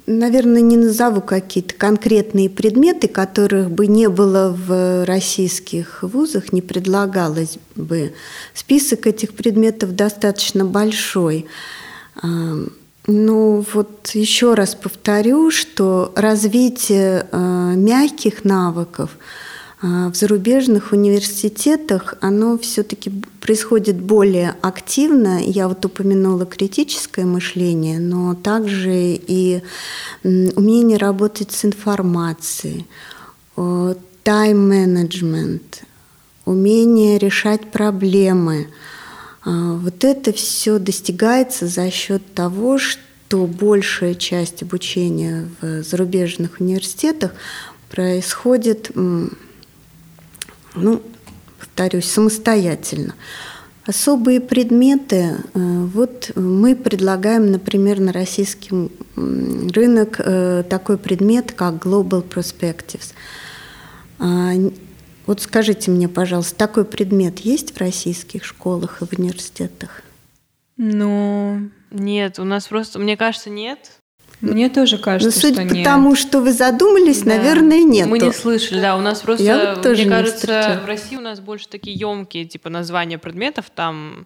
наверное, 0.08 0.62
не 0.62 0.78
назову 0.78 1.20
какие-то 1.20 1.74
конкретные 1.76 2.50
предметы, 2.50 3.10
которых 3.10 3.70
бы 3.70 3.88
не 3.88 4.08
было 4.08 4.56
в 4.58 5.06
российских 5.06 6.04
вузах, 6.04 6.54
не 6.54 6.62
предлагалось 6.62 7.58
бы. 7.76 8.14
Список 8.54 9.08
этих 9.08 9.34
предметов 9.34 9.94
достаточно 9.94 10.64
большой. 10.64 11.48
Ну 12.24 13.66
вот 13.74 14.12
еще 14.14 14.54
раз 14.54 14.74
повторю, 14.76 15.52
что 15.52 16.14
развитие 16.16 17.28
а, 17.32 17.74
мягких 17.74 18.46
навыков– 18.46 19.10
а, 19.20 19.51
в 19.82 20.14
зарубежных 20.14 20.92
университетах 20.92 22.14
оно 22.22 22.56
все-таки 22.60 23.12
происходит 23.40 24.00
более 24.00 24.56
активно. 24.62 25.42
Я 25.44 25.68
вот 25.68 25.84
упомянула 25.84 26.46
критическое 26.46 27.26
мышление, 27.26 28.00
но 28.00 28.36
также 28.36 28.94
и 28.94 29.64
умение 30.24 31.00
работать 31.00 31.52
с 31.52 31.66
информацией, 31.66 32.86
тайм-менеджмент, 33.56 35.82
умение 36.46 37.18
решать 37.18 37.72
проблемы. 37.72 38.68
А, 39.44 39.74
вот 39.74 40.04
это 40.04 40.32
все 40.32 40.78
достигается 40.78 41.66
за 41.66 41.90
счет 41.90 42.22
того, 42.36 42.78
что 42.78 43.48
большая 43.48 44.14
часть 44.14 44.62
обучения 44.62 45.50
в 45.60 45.82
зарубежных 45.82 46.60
университетах 46.60 47.32
происходит 47.90 48.92
ну, 50.76 51.02
повторюсь, 51.60 52.06
самостоятельно. 52.06 53.16
Особые 53.86 54.42
предметы, 54.42 55.16
э, 55.16 55.36
вот 55.54 56.32
мы 56.36 56.76
предлагаем, 56.76 57.52
например, 57.52 58.00
на 58.00 58.14
российский 58.14 58.92
рынок 59.16 60.20
э, 60.20 60.64
такой 60.70 60.98
предмет, 60.98 61.52
как 61.52 61.86
Global 61.86 62.24
Perspectives. 62.24 63.14
А, 64.20 64.52
вот 65.26 65.42
скажите 65.42 65.90
мне, 65.90 66.08
пожалуйста, 66.08 66.56
такой 66.56 66.86
предмет 66.86 67.40
есть 67.40 67.74
в 67.74 67.78
российских 67.80 68.46
школах 68.46 69.02
и 69.02 69.06
в 69.06 69.18
университетах? 69.18 70.04
Ну, 70.78 71.70
нет, 71.90 72.38
у 72.40 72.44
нас 72.44 72.68
просто, 72.68 73.00
мне 73.00 73.18
кажется, 73.18 73.50
нет. 73.50 74.01
Мне 74.42 74.70
тоже 74.70 74.98
кажется, 74.98 75.36
Но 75.38 75.42
судя 75.42 75.62
что 75.62 75.70
по 75.70 75.74
нет. 75.76 75.86
тому, 75.86 76.16
что 76.16 76.42
вы 76.42 76.52
задумались, 76.52 77.22
Да. 77.22 77.36
наверное, 77.36 77.84
нет. 77.84 78.08
Мы 78.08 78.20
не 78.20 78.34
слышали, 78.34 78.82
да, 78.82 78.98
у 78.98 79.02
нас 79.02 79.20
просто, 79.22 79.44
Я 79.44 79.74
вот 79.76 79.84
тоже 79.84 80.02
мне 80.02 80.06
не 80.06 80.10
кажется, 80.10 80.38
встречала. 80.38 80.80
в 80.80 80.86
России 80.86 81.16
у 81.16 81.22
нас 81.22 81.40
больше 81.40 81.68
такие 81.70 81.96
емкие, 81.96 82.46
типа, 82.46 82.70
названия 82.70 83.18
предметов, 83.20 83.66
там 83.74 84.26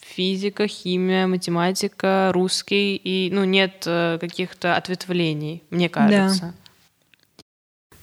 физика, 0.00 0.66
химия, 0.66 1.26
математика, 1.26 2.30
русский, 2.34 2.96
и, 2.96 3.30
ну, 3.32 3.44
нет 3.44 3.84
э, 3.86 4.18
каких-то 4.20 4.74
ответвлений, 4.76 5.62
мне 5.70 5.88
кажется. 5.88 6.54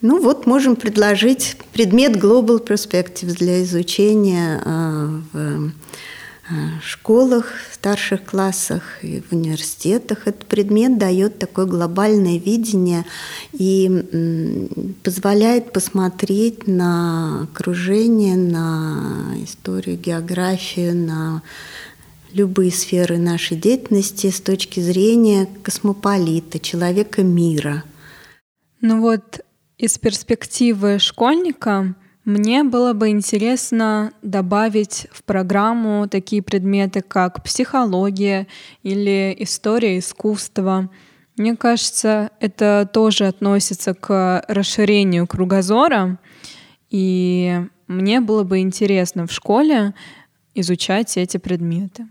Ну 0.02 0.22
вот 0.22 0.46
можем 0.46 0.76
предложить 0.76 1.58
предмет 1.74 2.16
Global 2.18 2.64
Perspectives 2.66 3.34
для 3.38 3.64
изучения 3.64 4.62
э, 4.64 5.08
в 5.34 5.72
школах, 6.82 7.54
старших 7.72 8.24
классах 8.24 9.04
и 9.04 9.22
в 9.22 9.34
университетах. 9.34 10.28
Этот 10.28 10.46
предмет 10.46 10.98
дает 10.98 11.40
такое 11.40 11.66
глобальное 11.66 12.38
видение 12.38 13.06
и 13.54 14.66
позволяет 15.04 15.72
посмотреть 15.72 16.68
на 16.68 17.44
окружение, 17.44 18.36
на 18.36 19.34
историю, 19.44 19.98
географию, 19.98 20.96
на 20.96 21.42
любые 22.32 22.72
сферы 22.72 23.18
нашей 23.18 23.58
деятельности 23.58 24.30
с 24.30 24.42
точки 24.42 24.80
зрения 24.82 25.48
космополита, 25.64 26.60
человека 26.60 27.24
мира. 27.24 27.84
Ну 28.82 29.02
вот 29.02 29.40
из 29.78 29.98
перспективы 29.98 31.00
школьника 31.00 31.96
мне 32.26 32.64
было 32.64 32.94
бы 32.94 33.10
интересно 33.10 34.12
добавить 34.24 35.08
в 35.12 35.24
программу 35.24 36.08
такие 36.10 36.42
предметы, 36.42 37.02
как 37.02 37.44
психология 37.44 38.48
или 38.82 39.36
история 39.40 40.00
искусства. 40.00 40.90
Мне 41.38 41.56
кажется, 41.56 42.32
это 42.40 42.90
тоже 42.92 43.28
относится 43.28 43.94
к 43.94 44.44
расширению 44.48 45.28
кругозора, 45.28 46.18
и 46.90 47.62
мне 47.88 48.22
было 48.22 48.44
бы 48.44 48.60
интересно 48.60 49.28
в 49.28 49.32
школе 49.32 49.94
изучать 50.56 51.18
эти 51.18 51.38
предметы. 51.38 52.08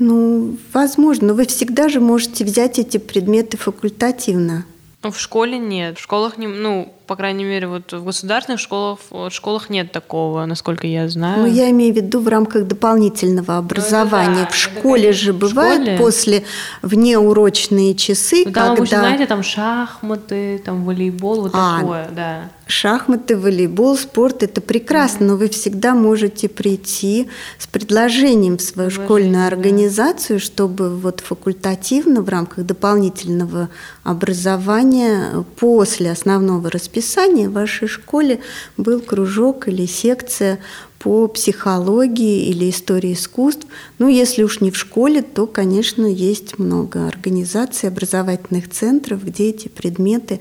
Ну, 0.00 0.56
возможно, 0.72 1.32
вы 1.34 1.46
всегда 1.46 1.88
же 1.88 2.00
можете 2.00 2.44
взять 2.44 2.80
эти 2.80 2.98
предметы 2.98 3.56
факультативно. 3.56 4.66
Ну, 5.04 5.12
в 5.12 5.20
школе 5.20 5.58
нет. 5.58 5.98
В 5.98 6.02
школах, 6.02 6.38
не, 6.38 6.48
ну, 6.48 6.92
по 7.06 7.16
крайней 7.16 7.44
мере, 7.44 7.66
вот 7.68 7.92
в 7.92 8.04
государственных 8.04 8.60
школах, 8.60 8.98
школах 9.30 9.70
нет 9.70 9.92
такого, 9.92 10.44
насколько 10.46 10.86
я 10.86 11.08
знаю. 11.08 11.40
Ну, 11.42 11.46
я 11.46 11.70
имею 11.70 11.92
в 11.92 11.96
виду 11.96 12.20
в 12.20 12.28
рамках 12.28 12.66
дополнительного 12.66 13.58
образования. 13.58 14.34
да, 14.34 14.46
в 14.46 14.48
это 14.48 14.54
школе 14.56 15.02
конечно, 15.02 15.32
же 15.32 15.48
школе. 15.48 15.98
после 15.98 16.44
внеурочные 16.82 17.94
часы, 17.94 18.44
Ну, 18.46 18.52
там 18.52 18.72
обычно, 18.72 18.86
когда 18.96 19.00
знаете, 19.00 19.26
там 19.26 19.42
шахматы, 19.42 20.58
там 20.64 20.84
волейбол, 20.84 21.42
вот 21.42 21.52
А, 21.54 21.80
такое, 21.80 22.08
да. 22.14 22.50
шахматы, 22.66 23.36
волейбол, 23.36 23.96
спорт– 23.96 24.42
это 24.44 24.60
прекрасно, 24.60 25.26
но 25.26 25.36
вы 25.36 25.48
всегда 25.48 25.94
можете 25.94 26.48
прийти 26.48 27.28
с 27.58 27.66
предложением 27.66 28.56
в 28.58 28.62
свою 28.62 28.88
Предложение, 28.88 29.06
школьную 29.06 29.50
да. 29.50 29.56
организацию, 29.56 30.40
чтобы 30.40 30.96
вот 30.96 31.20
факультативно 31.20 32.22
в 32.22 32.28
рамках 32.28 32.64
дополнительного 32.64 33.68
образования 34.04 35.44
после 35.58 36.10
основного 36.10 36.70
расписания 36.92 37.48
в 37.48 37.52
вашей 37.52 37.88
школе 37.88 38.40
был 38.76 39.00
кружок 39.00 39.68
или 39.68 39.86
секция 39.86 40.58
по 40.98 41.26
психологии 41.26 42.48
или 42.48 42.70
истории 42.70 43.14
искусств. 43.14 43.66
Ну, 43.98 44.08
если 44.08 44.42
уж 44.42 44.60
не 44.60 44.70
в 44.70 44.76
школе, 44.76 45.22
то, 45.22 45.46
конечно, 45.46 46.06
есть 46.06 46.58
много 46.58 47.08
организаций, 47.08 47.88
образовательных 47.88 48.70
центров, 48.70 49.24
где 49.24 49.50
эти 49.50 49.68
предметы 49.68 50.40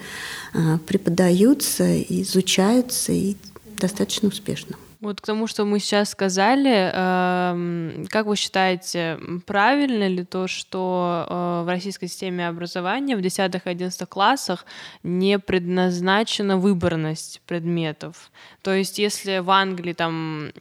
а, 0.54 0.78
преподаются, 0.86 2.02
изучаются 2.04 3.14
и 3.14 3.36
достаточно 3.78 4.28
успешно. 4.28 4.76
Вот 5.02 5.20
к 5.20 5.26
тому, 5.26 5.48
что 5.48 5.66
мы 5.66 5.80
сейчас 5.80 6.12
сказали, 6.12 6.92
эм, 6.94 8.06
как 8.08 8.28
вы 8.28 8.36
считаете, 8.36 9.20
правильно 9.48 10.08
ли 10.08 10.24
то, 10.24 10.46
что 10.46 11.26
э, 11.28 11.64
в 11.66 11.68
российской 11.68 12.06
системе 12.06 12.48
образования 12.48 13.18
в 13.18 13.20
10-11 13.20 14.06
классах 14.06 14.64
не 15.02 15.40
предназначена 15.40 16.58
выборность 16.58 17.42
предметов? 17.48 18.32
То 18.62 18.76
есть 18.76 19.00
если 19.00 19.40
в 19.40 19.50
Англии 19.50 19.94
там 19.94 20.52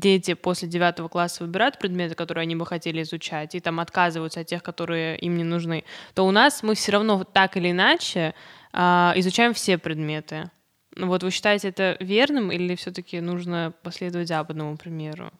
дети 0.00 0.32
после 0.32 0.68
9 0.68 1.10
класса 1.10 1.44
выбирают 1.44 1.78
предметы, 1.78 2.14
которые 2.14 2.42
они 2.42 2.56
бы 2.56 2.64
хотели 2.64 3.02
изучать, 3.02 3.54
и 3.54 3.60
там 3.60 3.78
отказываются 3.78 4.40
от 4.40 4.46
тех, 4.46 4.62
которые 4.62 5.18
им 5.18 5.36
не 5.36 5.44
нужны, 5.44 5.84
то 6.14 6.26
у 6.26 6.30
нас 6.30 6.62
мы 6.62 6.76
все 6.76 6.92
равно 6.92 7.24
так 7.24 7.58
или 7.58 7.72
иначе 7.72 8.34
э, 8.72 9.12
изучаем 9.16 9.52
все 9.52 9.76
предметы. 9.76 10.50
Вот 10.98 11.22
вы 11.22 11.30
считаете 11.30 11.68
это 11.68 11.96
верным 12.00 12.50
или 12.50 12.74
все-таки 12.74 13.20
нужно 13.20 13.72
последовать 13.82 14.28
западному 14.28 14.76
примеру? 14.76 15.30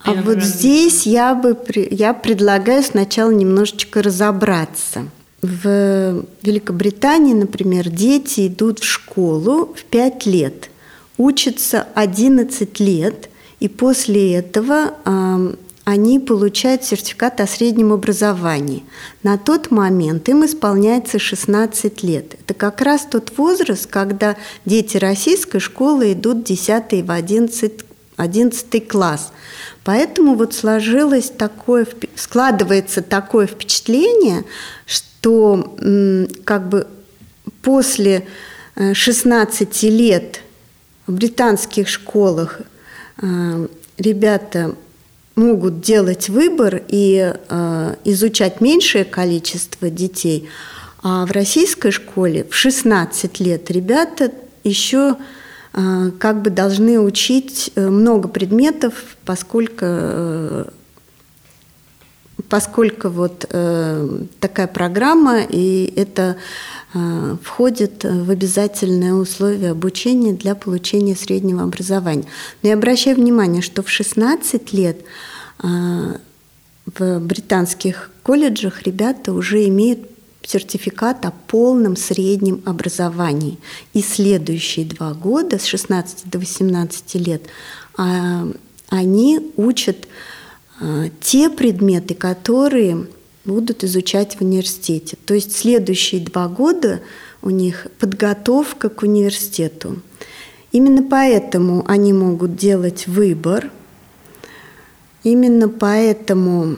А 0.00 0.12
Или, 0.12 0.20
вот 0.20 0.42
здесь 0.42 1.06
я 1.06 1.34
бы 1.34 1.56
я 1.90 2.14
предлагаю 2.14 2.82
сначала 2.82 3.30
немножечко 3.30 4.02
разобраться. 4.02 5.08
В 5.42 6.24
Великобритании, 6.42 7.34
например, 7.34 7.88
дети 7.88 8.48
идут 8.48 8.80
в 8.80 8.84
школу 8.84 9.74
в 9.74 9.84
5 9.84 10.26
лет, 10.26 10.70
учатся 11.18 11.86
11 11.94 12.80
лет, 12.80 13.28
и 13.60 13.68
после 13.68 14.34
этого 14.34 14.94
они 15.86 16.18
получают 16.18 16.82
сертификат 16.82 17.40
о 17.40 17.46
среднем 17.46 17.92
образовании. 17.92 18.84
На 19.22 19.38
тот 19.38 19.70
момент 19.70 20.28
им 20.28 20.44
исполняется 20.44 21.20
16 21.20 22.02
лет. 22.02 22.34
Это 22.40 22.54
как 22.54 22.80
раз 22.80 23.06
тот 23.08 23.32
возраст, 23.38 23.86
когда 23.86 24.36
дети 24.64 24.96
российской 24.96 25.60
школы 25.60 26.12
идут 26.12 26.38
в 26.38 26.42
10 26.42 26.92
и 26.92 27.02
в 27.02 27.10
11 27.12 27.84
11 28.16 28.88
класс. 28.88 29.30
Поэтому 29.84 30.34
вот 30.34 30.54
сложилось 30.54 31.30
такое, 31.30 31.86
складывается 32.16 33.00
такое 33.00 33.46
впечатление, 33.46 34.44
что 34.86 35.76
как 36.44 36.68
бы 36.68 36.88
после 37.62 38.26
16 38.74 39.84
э, 39.84 39.88
лет 39.88 40.40
в 41.06 41.12
британских 41.12 41.86
школах 41.88 42.62
э, 43.22 43.68
ребята 43.98 44.74
могут 45.36 45.80
делать 45.80 46.28
выбор 46.28 46.82
и 46.88 47.34
э, 47.48 47.94
изучать 48.04 48.60
меньшее 48.60 49.04
количество 49.04 49.90
детей, 49.90 50.48
а 51.02 51.26
в 51.26 51.30
российской 51.30 51.92
школе 51.92 52.46
в 52.50 52.54
16 52.54 53.38
лет 53.40 53.70
ребята 53.70 54.32
еще 54.64 55.16
э, 55.74 56.10
как 56.18 56.42
бы 56.42 56.50
должны 56.50 56.98
учить 56.98 57.70
э, 57.74 57.88
много 57.88 58.28
предметов, 58.28 59.16
поскольку, 59.24 59.84
э, 59.84 60.64
поскольку 62.48 63.08
вот 63.08 63.46
э, 63.48 64.18
такая 64.40 64.66
программа, 64.66 65.40
и 65.42 65.92
это 65.96 66.36
э, 66.94 67.36
входит 67.42 68.04
в 68.04 68.30
обязательное 68.30 69.14
условие 69.14 69.70
обучения 69.70 70.32
для 70.32 70.54
получения 70.54 71.16
среднего 71.16 71.62
образования. 71.62 72.26
Но 72.62 72.68
я 72.68 72.74
обращаю 72.74 73.16
внимание, 73.16 73.62
что 73.62 73.82
в 73.82 73.88
16 73.88 74.72
лет 74.72 74.98
э, 75.62 75.66
в 76.98 77.18
британских 77.20 78.10
колледжах 78.22 78.82
ребята 78.82 79.32
уже 79.32 79.66
имеют 79.68 80.00
сертификат 80.42 81.24
о 81.26 81.32
полном 81.48 81.96
среднем 81.96 82.62
образовании. 82.64 83.58
И 83.92 84.02
следующие 84.02 84.86
два 84.86 85.12
года, 85.12 85.58
с 85.58 85.64
16 85.64 86.30
до 86.30 86.38
18 86.38 87.14
лет, 87.16 87.42
а, 87.96 88.46
они 88.88 89.52
учат 89.56 90.06
те 91.20 91.50
предметы, 91.50 92.14
которые 92.14 93.06
будут 93.44 93.84
изучать 93.84 94.36
в 94.36 94.42
университете. 94.42 95.16
То 95.24 95.34
есть 95.34 95.56
следующие 95.56 96.20
два 96.20 96.48
года 96.48 97.00
у 97.42 97.50
них 97.50 97.86
подготовка 97.98 98.88
к 98.88 99.02
университету. 99.02 100.02
Именно 100.72 101.02
поэтому 101.04 101.84
они 101.86 102.12
могут 102.12 102.56
делать 102.56 103.06
выбор, 103.06 103.70
именно 105.22 105.68
поэтому 105.68 106.76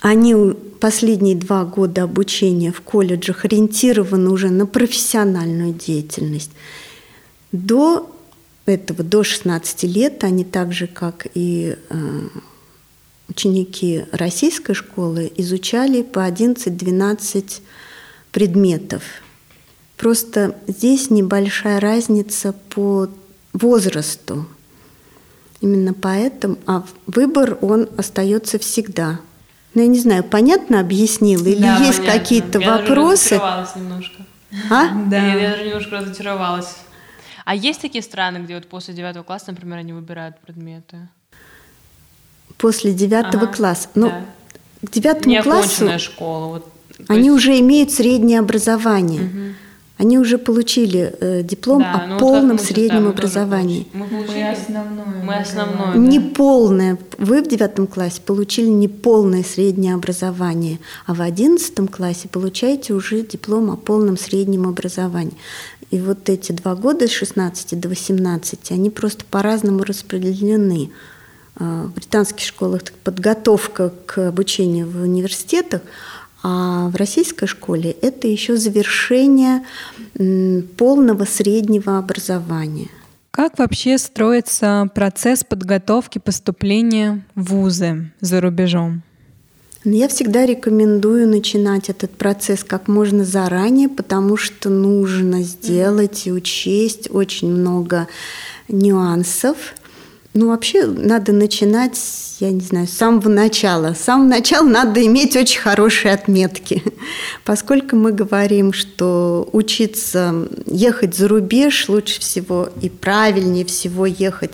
они 0.00 0.34
последние 0.80 1.36
два 1.36 1.64
года 1.64 2.02
обучения 2.02 2.72
в 2.72 2.80
колледжах 2.80 3.44
ориентированы 3.44 4.30
уже 4.30 4.50
на 4.50 4.66
профессиональную 4.66 5.72
деятельность. 5.72 6.50
До 7.52 8.10
этого, 8.66 9.04
до 9.04 9.22
16 9.22 9.84
лет, 9.84 10.24
они 10.24 10.44
так 10.44 10.72
же, 10.72 10.88
как 10.88 11.28
и 11.34 11.76
э, 11.88 12.28
ученики 13.32 14.04
российской 14.12 14.74
школы, 14.74 15.32
изучали 15.36 16.02
по 16.02 16.20
11-12 16.20 17.60
предметов. 18.30 19.02
Просто 19.96 20.56
здесь 20.66 21.10
небольшая 21.10 21.80
разница 21.80 22.52
по 22.70 23.08
возрасту. 23.52 24.46
Именно 25.60 25.94
поэтому, 25.94 26.58
а 26.66 26.84
выбор 27.06 27.58
он 27.60 27.88
остается 27.96 28.58
всегда– 28.58 29.20
ну, 29.74 29.80
я 29.80 29.88
не 29.88 29.98
знаю, 29.98 30.22
понятно 30.22 30.80
объяснил? 30.80 31.44
Или 31.46 31.62
да, 31.62 31.78
есть 31.78 32.04
какие-то 32.04 32.60
вопросы? 32.60 33.36
Я 33.36 33.66
немножко. 33.74 34.22
А? 34.70 34.88
Да. 35.08 35.16
Я, 35.16 35.34
я 35.34 35.50
даже 35.52 35.64
немножко 35.64 35.96
разочаровалась. 35.96 36.76
А 37.44 37.54
есть 37.54 37.80
такие 37.80 38.02
страны, 38.02 38.38
где 38.38 38.54
вот 38.54 38.68
после 38.68 38.92
девятого 38.92 39.22
класса, 39.22 39.46
например, 39.48 39.78
они 39.78 39.92
выбирают 39.92 40.38
предметы? 40.40 41.08
После 42.58 42.92
девятого 42.92 43.44
ага, 43.44 43.54
класса. 43.54 43.88
Ну, 43.94 44.08
да. 44.08 44.24
к 44.86 44.90
девятому 44.90 45.42
классу... 45.42 45.98
школа. 45.98 46.46
Вот, 46.46 46.66
они 47.08 47.28
есть... 47.28 47.36
уже 47.36 47.58
имеют 47.60 47.90
среднее 47.90 48.40
образование. 48.40 49.22
Угу. 49.22 49.54
Они 49.98 50.18
уже 50.18 50.36
получили 50.36 51.14
э, 51.20 51.42
диплом 51.44 51.82
да, 51.82 51.94
о 51.94 52.06
ну 52.08 52.18
полном 52.18 52.56
вот 52.56 52.66
среднем 52.66 53.06
образовании. 53.06 53.86
Мы, 53.92 54.06
получили, 54.06 54.42
мы 54.42 54.50
основное. 54.50 55.22
Мы 55.22 55.36
основное. 55.36 55.96
Не 55.96 56.18
полное. 56.18 56.98
Вы 57.18 57.42
в 57.42 57.48
девятом 57.48 57.86
классе 57.86 58.20
получили 58.20 58.66
не 58.66 58.88
полное 58.88 59.44
среднее 59.44 59.94
образование, 59.94 60.80
а 61.06 61.14
в 61.14 61.20
одиннадцатом 61.20 61.86
классе 61.86 62.28
получаете 62.28 62.94
уже 62.94 63.22
диплом 63.22 63.70
о 63.70 63.76
полном 63.76 64.16
среднем 64.16 64.66
образовании. 64.66 65.36
И 65.92 66.00
вот 66.00 66.28
эти 66.28 66.50
два 66.50 66.74
года 66.74 67.06
с 67.06 67.10
16 67.10 67.78
до 67.78 67.88
18, 67.88 68.72
они 68.72 68.90
просто 68.90 69.24
по-разному 69.30 69.84
распределены. 69.84 70.90
А, 71.56 71.84
в 71.84 71.94
британских 71.94 72.46
школах 72.46 72.82
подготовка 73.04 73.92
к 74.06 74.28
обучению 74.28 74.88
в 74.88 75.02
университетах, 75.02 75.82
а 76.42 76.88
в 76.88 76.96
российской 76.96 77.46
школе 77.46 77.90
это 78.02 78.26
еще 78.26 78.56
завершение 78.56 79.62
полного 80.76 81.24
среднего 81.24 81.98
образования. 81.98 82.88
Как 83.30 83.58
вообще 83.58 83.96
строится 83.96 84.90
процесс 84.94 85.44
подготовки 85.44 86.18
поступления 86.18 87.24
в 87.34 87.54
вузы 87.54 88.10
за 88.20 88.40
рубежом? 88.40 89.02
Ну, 89.84 89.92
я 89.92 90.06
всегда 90.08 90.46
рекомендую 90.46 91.26
начинать 91.28 91.88
этот 91.88 92.12
процесс 92.12 92.62
как 92.62 92.88
можно 92.88 93.24
заранее, 93.24 93.88
потому 93.88 94.36
что 94.36 94.68
нужно 94.68 95.42
сделать 95.42 96.26
и 96.26 96.32
учесть 96.32 97.08
очень 97.10 97.50
много 97.50 98.06
нюансов. 98.68 99.56
Ну, 100.34 100.48
вообще 100.48 100.86
надо 100.86 101.32
начинать, 101.32 102.00
я 102.40 102.50
не 102.50 102.60
знаю, 102.60 102.86
с 102.86 102.92
самого 102.92 103.28
начала. 103.28 103.92
С 103.92 104.00
самого 104.00 104.28
начала 104.28 104.66
надо 104.66 105.04
иметь 105.04 105.36
очень 105.36 105.60
хорошие 105.60 106.14
отметки, 106.14 106.82
поскольку 107.44 107.96
мы 107.96 108.12
говорим, 108.12 108.72
что 108.72 109.46
учиться, 109.52 110.48
ехать 110.66 111.14
за 111.14 111.28
рубеж 111.28 111.86
лучше 111.90 112.20
всего 112.20 112.70
и 112.80 112.88
правильнее 112.88 113.66
всего 113.66 114.06
ехать 114.06 114.52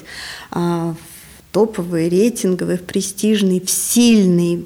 а, 0.50 0.94
в 0.94 1.52
топовые, 1.52 2.08
рейтинговые, 2.08 2.78
в 2.78 2.82
престижные, 2.82 3.60
в 3.60 3.70
сильные 3.70 4.64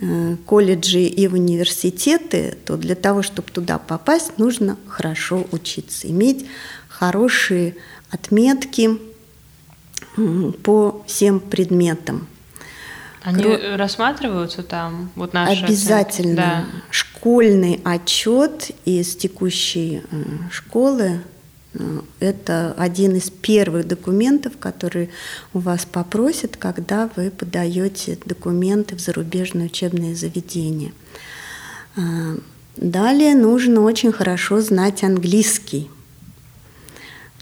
э, 0.00 0.36
колледжи 0.46 1.02
и 1.04 1.28
университеты, 1.28 2.56
то 2.64 2.76
для 2.76 2.96
того, 2.96 3.22
чтобы 3.22 3.52
туда 3.52 3.78
попасть, 3.78 4.36
нужно 4.38 4.78
хорошо 4.88 5.46
учиться, 5.52 6.08
иметь 6.08 6.44
хорошие 6.88 7.76
отметки, 8.10 8.98
по 10.62 11.02
всем 11.06 11.40
предметам. 11.40 12.26
Они 13.24 13.42
Кро... 13.42 13.56
рассматриваются 13.76 14.62
там? 14.62 15.10
Вот 15.16 15.32
наши 15.32 15.64
Обязательно. 15.64 16.36
Да. 16.36 16.64
Школьный 16.90 17.80
отчет 17.82 18.70
из 18.84 19.16
текущей 19.16 20.02
э, 20.10 20.22
школы 20.50 21.20
э, 21.72 22.00
это 22.20 22.74
один 22.76 23.16
из 23.16 23.30
первых 23.30 23.88
документов, 23.88 24.58
которые 24.58 25.08
у 25.54 25.60
вас 25.60 25.86
попросят, 25.86 26.58
когда 26.58 27.08
вы 27.16 27.30
подаете 27.30 28.18
документы 28.26 28.94
в 28.94 29.00
зарубежное 29.00 29.66
учебное 29.66 30.14
заведение. 30.14 30.92
Э, 31.96 32.36
далее 32.76 33.34
нужно 33.34 33.80
очень 33.80 34.12
хорошо 34.12 34.60
знать 34.60 35.02
английский 35.02 35.90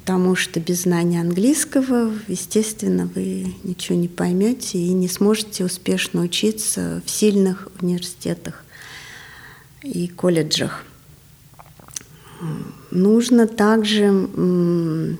потому 0.02 0.34
что 0.34 0.58
без 0.58 0.82
знания 0.82 1.20
английского, 1.20 2.12
естественно, 2.26 3.08
вы 3.14 3.54
ничего 3.62 3.96
не 3.96 4.08
поймете 4.08 4.78
и 4.78 4.92
не 4.92 5.06
сможете 5.06 5.64
успешно 5.64 6.22
учиться 6.22 7.02
в 7.06 7.10
сильных 7.10 7.68
университетах 7.80 8.64
и 9.84 10.08
колледжах. 10.08 10.84
Нужно 12.90 13.46
также 13.46 15.16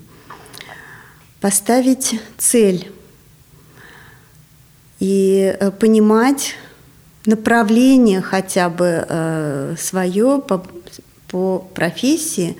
поставить 1.41 2.21
цель 2.37 2.91
и 4.99 5.57
э, 5.61 5.71
понимать 5.71 6.57
направление 7.25 8.21
хотя 8.21 8.69
бы 8.69 9.07
э, 9.09 9.77
свое 9.79 10.43
по, 10.45 10.67
по 11.29 11.61
профессии, 11.61 12.57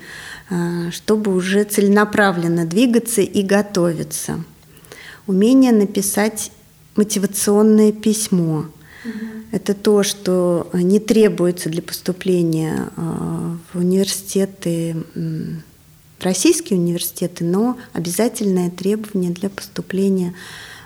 чтобы 0.91 1.33
уже 1.33 1.63
целенаправленно 1.63 2.65
двигаться 2.65 3.21
и 3.21 3.41
готовиться. 3.41 4.43
Умение 5.25 5.71
написать 5.71 6.51
мотивационное 6.95 7.91
письмо. 7.91 8.65
Это 9.51 9.73
то, 9.73 10.03
что 10.03 10.69
не 10.73 10.99
требуется 10.99 11.69
для 11.69 11.81
поступления 11.81 12.89
э, 12.95 13.55
в 13.71 13.77
университеты, 13.77 14.95
российские 16.19 16.79
университеты, 16.79 17.43
но 17.43 17.77
обязательное 17.91 18.71
требование 18.71 19.31
для 19.31 19.49
поступления 19.49 20.33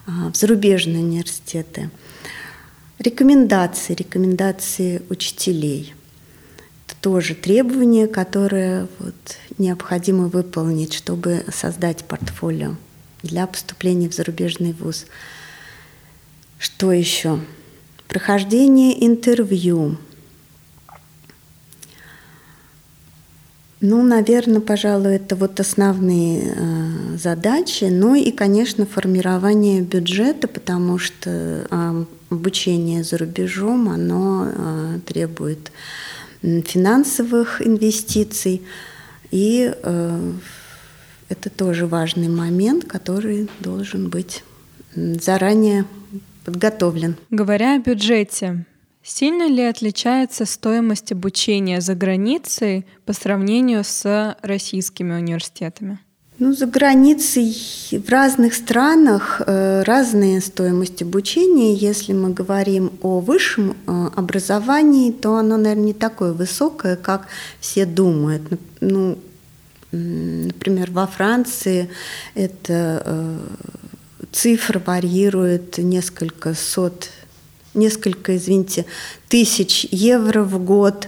э, 0.05 0.11
в 0.33 0.35
зарубежные 0.35 1.03
университеты. 1.03 1.89
Рекомендации, 2.99 3.93
рекомендации 3.93 5.01
учителей– 5.09 5.93
тоже 7.01 7.35
требования, 7.35 8.07
которые 8.07 8.87
вот 8.99 9.15
необходимо 9.57 10.27
выполнить, 10.27 10.93
чтобы 10.93 11.45
создать 11.51 12.03
портфолио 12.05 12.75
для 13.23 13.47
поступления 13.47 14.09
в 14.09 14.13
зарубежный 14.13 14.73
вуз. 14.73 15.05
Что 16.59 16.91
еще? 16.91 17.39
Прохождение 18.07 19.05
интервью. 19.05 19.97
Ну, 23.79 24.01
наверное, 24.01 24.59
пожалуй, 24.59 25.17
это 25.17 25.35
вот 25.35 25.59
основные 25.59 26.41
э, 26.55 27.17
задачи. 27.17 27.83
Ну 27.83 28.15
и, 28.15 28.31
конечно, 28.31 28.87
формирование 28.87 29.81
бюджета, 29.81 30.47
потому 30.47 30.97
что 30.97 31.67
э, 31.69 32.05
обучение 32.31 33.03
за 33.03 33.19
рубежом, 33.19 33.89
оно 33.89 34.47
э, 34.47 34.99
требует 35.05 35.71
финансовых 36.65 37.61
инвестиций. 37.65 38.61
И 39.31 39.73
э, 39.73 40.31
это 41.29 41.49
тоже 41.49 41.87
важный 41.87 42.29
момент, 42.29 42.85
который 42.85 43.49
должен 43.59 44.09
быть 44.09 44.43
заранее 44.95 45.85
подготовлен. 46.45 47.15
Говоря 47.29 47.75
о 47.75 47.79
бюджете, 47.79 48.65
Сильно 49.09 49.47
ли 49.47 49.63
отличается 49.63 50.43
стоимость 50.43 51.13
обучения 51.13 51.79
за 51.79 51.95
границей 51.95 52.85
по 53.05 53.13
сравнению 53.13 53.85
с 53.85 54.35
российскими 54.41 55.13
университетами? 55.13 55.99
Ну, 56.39 56.53
за 56.53 56.67
границей 56.67 57.51
в 57.91 58.09
разных 58.09 58.53
странах 58.53 59.41
э, 59.45 59.81
разные 59.81 60.39
стоимости 60.39 61.03
обучения. 61.03 61.73
Если 61.73 62.13
мы 62.13 62.29
говорим 62.29 62.91
о 63.01 63.21
высшем 63.21 63.71
э, 63.71 64.09
образовании, 64.15 65.11
то 65.11 65.37
оно, 65.37 65.57
наверное, 65.57 65.85
не 65.85 65.93
такое 65.93 66.33
высокое, 66.33 66.95
как 66.95 67.25
все 67.59 67.87
думают. 67.87 68.43
Ну, 68.81 69.17
например, 69.91 70.91
во 70.91 71.07
Франции 71.07 71.89
это 72.35 73.01
э, 73.03 73.39
цифра 74.31 74.79
варьирует 74.85 75.79
несколько 75.79 76.53
сот 76.53 77.09
несколько, 77.73 78.35
извините, 78.35 78.85
тысяч 79.27 79.87
евро 79.91 80.43
в 80.43 80.63
год. 80.63 81.07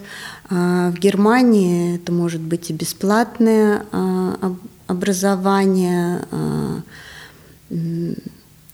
А, 0.49 0.91
в 0.91 0.99
Германии 0.99 1.95
это 1.95 2.11
может 2.11 2.41
быть 2.41 2.69
и 2.69 2.73
бесплатное 2.73 3.85
а, 3.91 4.55
образование. 4.89 6.25
А, 6.32 6.82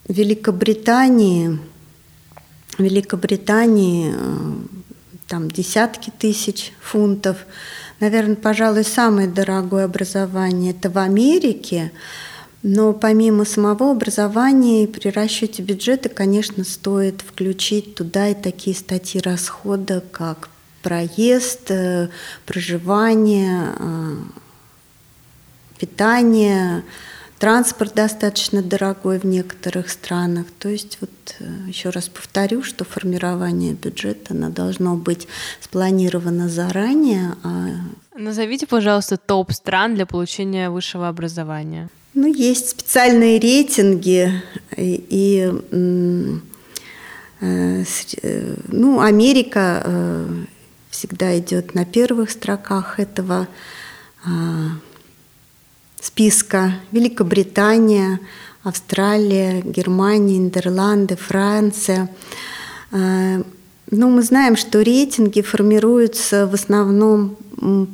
Великобритании, 0.08 1.60
Великобритании 2.78 4.14
там 5.28 5.50
десятки 5.50 6.12
тысяч 6.12 6.72
фунтов. 6.82 7.38
Наверное, 8.00 8.36
пожалуй, 8.36 8.84
самое 8.84 9.28
дорогое 9.28 9.86
образование 9.86 10.72
это 10.72 10.90
в 10.90 10.98
Америке. 10.98 11.92
Но 12.62 12.94
помимо 12.94 13.46
самого 13.46 13.92
образования 13.92 14.88
при 14.88 15.10
расчете 15.10 15.62
бюджета, 15.62 16.10
конечно, 16.10 16.64
стоит 16.64 17.22
включить 17.22 17.96
туда 17.96 18.30
и 18.30 18.34
такие 18.34 18.76
статьи 18.76 19.22
расхода, 19.22 20.04
как 20.12 20.50
проезд, 20.82 21.70
э, 21.70 22.10
проживание, 22.46 23.74
э, 23.78 24.16
питание, 25.80 26.84
транспорт 27.40 27.94
достаточно 27.94 28.62
дорогой 28.62 29.20
в 29.20 29.26
некоторых 29.26 29.90
странах. 29.90 30.48
То 30.60 30.70
есть 30.70 30.98
вот 31.02 31.10
э, 31.40 31.46
еще 31.68 31.90
раз 31.90 32.10
повторю, 32.10 32.64
что 32.64 32.86
формирование 32.86 33.74
бюджета 33.74 34.34
оно 34.34 34.50
должно 34.50 34.96
быть 34.96 35.28
спланировано 35.60 36.50
заранее. 36.50 37.36
А... 37.44 37.68
Назовите, 38.18 38.68
пожалуйста, 38.68 39.18
топ 39.18 39.52
стран 39.52 39.96
для 39.96 40.06
получения 40.06 40.70
высшего 40.70 41.08
образования. 41.08 41.90
Ну, 42.14 42.28
есть 42.28 42.70
специальные 42.70 43.40
рейтинги, 43.40 44.42
и, 44.78 45.06
и 45.10 45.52
э, 47.42 47.84
э, 48.22 48.56
ну, 48.70 49.02
Америка 49.02 49.82
э, 49.84 50.46
всегда 50.90 51.38
идет 51.38 51.76
на 51.76 51.84
первых 51.84 52.32
строках 52.32 53.02
этого 53.02 53.50
э, 54.26 54.30
списка. 56.06 56.74
Великобритания, 56.92 58.20
Австралия, 58.64 59.62
Германия, 59.62 60.38
Нидерланды, 60.38 61.16
Франция. 61.16 62.10
Э, 62.92 63.42
ну, 63.92 64.10
мы 64.10 64.22
знаем, 64.22 64.56
что 64.56 64.82
рейтинги 64.82 65.42
формируются 65.42 66.48
в 66.48 66.54
основном 66.54 67.38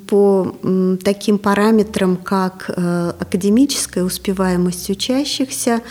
по 0.07 0.55
таким 1.03 1.37
параметрам, 1.37 2.17
как 2.17 2.69
э, 2.69 3.13
академическая 3.19 4.03
успеваемость 4.03 4.89
учащихся. 4.89 5.81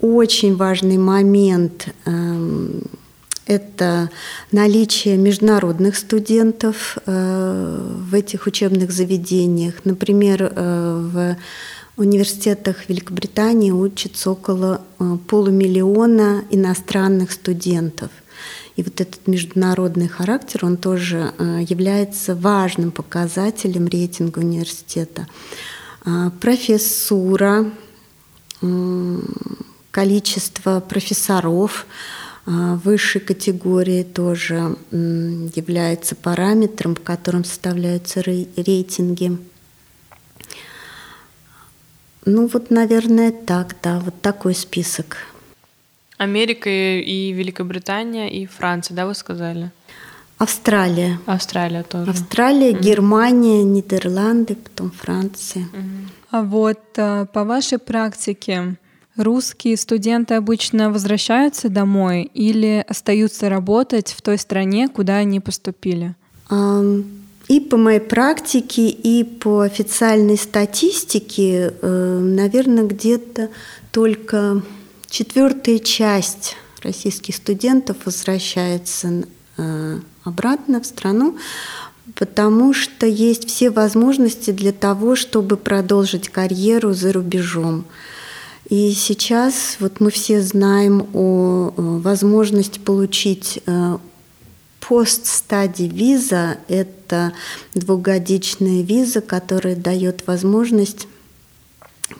Очень 0.00 0.56
важный 0.56 0.98
момент 0.98 1.88
эм,– 2.04 2.82
это 3.46 4.10
наличие 4.50 5.16
международных 5.16 5.96
студентов 5.96 6.98
э, 7.06 7.92
в 8.10 8.14
этих 8.14 8.46
учебных 8.46 8.90
заведениях. 8.90 9.84
Например, 9.84 10.52
э, 10.54 11.36
в 11.96 12.00
университетах 12.00 12.88
Великобритании 12.88 13.70
учатся 13.70 14.30
около 14.30 14.82
полумиллиона 15.28 16.44
иностранных 16.50 17.32
студентов– 17.32 18.10
и 18.76 18.82
вот 18.82 19.00
этот 19.00 19.26
международный 19.26 20.06
характер, 20.06 20.66
он 20.66 20.76
тоже 20.76 21.32
э, 21.38 21.64
является 21.66 22.34
важным 22.34 22.90
показателем 22.90 23.86
рейтинга 23.86 24.40
университета. 24.40 25.26
Профессура, 26.40 27.70
количество 29.90 30.80
профессоров 30.80 31.86
высшей 32.46 33.20
категории 33.20 34.04
тоже 34.04 34.76
является 34.92 36.14
параметром, 36.14 36.94
по 36.94 37.02
которым 37.02 37.44
составляются 37.44 38.20
рейтинги. 38.20 39.36
Ну 42.24 42.48
вот, 42.48 42.70
наверное, 42.70 43.32
так, 43.32 43.76
да, 43.82 44.00
вот 44.00 44.20
такой 44.20 44.54
список. 44.54 45.18
Америка 46.18 46.70
и 46.70 47.32
Великобритания 47.32 48.28
и 48.28 48.46
Франция, 48.46 48.96
да, 48.96 49.06
вы 49.06 49.14
сказали? 49.14 49.70
Австралия. 50.38 51.18
Австралия 51.26 51.82
тоже. 51.82 52.10
Австралия, 52.10 52.72
mm 52.72 52.80
Германия, 52.80 53.62
Нидерланды, 53.62 54.54
потом 54.54 54.90
Франция. 54.90 55.68
mm 55.72 56.08
А 56.30 56.42
вот 56.42 56.80
а, 56.96 57.26
по 57.26 57.44
вашей 57.44 57.78
практике 57.78 58.76
русские 59.16 59.76
студенты 59.76 60.34
обычно 60.34 60.90
возвращаются 60.90 61.68
домой 61.68 62.30
или 62.34 62.84
остаются 62.86 63.48
работать 63.48 64.14
в 64.16 64.22
той 64.22 64.38
стране, 64.38 64.88
куда 64.88 65.16
они 65.16 65.40
поступили? 65.40 66.14
И 67.48 67.60
по 67.60 67.76
моей 67.76 68.00
практике, 68.00 68.88
и 68.88 69.22
по 69.22 69.60
официальной 69.60 70.36
статистике, 70.36 71.74
э, 71.80 72.18
наверное, 72.20 72.84
где-то 72.84 73.50
только 73.92 74.62
Четвертая 75.08 75.78
часть 75.78 76.56
российских 76.82 77.36
студентов 77.36 77.96
возвращается 78.04 79.24
э, 79.56 79.98
обратно 80.24 80.80
в 80.80 80.86
страну, 80.86 81.38
потому 82.14 82.74
что 82.74 83.06
есть 83.06 83.48
все 83.48 83.70
возможности 83.70 84.50
для 84.50 84.72
того, 84.72 85.16
чтобы 85.16 85.56
продолжить 85.56 86.28
карьеру 86.28 86.92
за 86.92 87.12
рубежом. 87.12 87.84
И 88.68 88.92
сейчас 88.92 89.76
вот 89.78 90.00
мы 90.00 90.10
все 90.10 90.42
знаем 90.42 91.06
о 91.14 91.72
возможности 91.76 92.80
получить 92.80 93.60
э, 93.64 93.98
пост-стади 94.80 95.84
виза. 95.84 96.58
Это 96.66 97.32
двухгодичная 97.74 98.82
виза, 98.82 99.20
которая 99.20 99.76
дает 99.76 100.26
возможность 100.26 101.06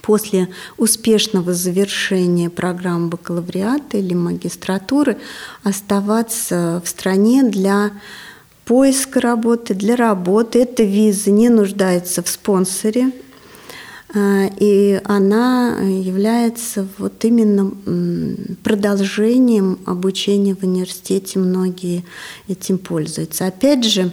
после 0.03 0.49
успешного 0.79 1.53
завершения 1.53 2.49
программы 2.49 3.09
бакалавриата 3.09 3.99
или 3.99 4.15
магистратуры 4.15 5.17
оставаться 5.65 6.81
в 6.85 6.89
стране 6.89 7.43
для 7.43 7.91
поиска 8.65 9.21
работы, 9.21 9.75
для 9.75 9.97
работы. 9.97 10.61
Эта 10.61 10.85
виза 10.85 11.31
не 11.31 11.49
нуждается 11.49 12.23
в 12.23 12.29
спонсоре, 12.29 13.13
и 14.15 15.01
она 15.05 15.81
является 15.81 16.87
вот 16.99 17.25
именно 17.25 17.73
продолжением 18.63 19.79
обучения 19.85 20.55
в 20.55 20.63
университете. 20.63 21.39
Многие 21.39 22.05
этим 22.49 22.79
пользуются. 22.79 23.47
Опять 23.47 23.85
же, 23.85 24.13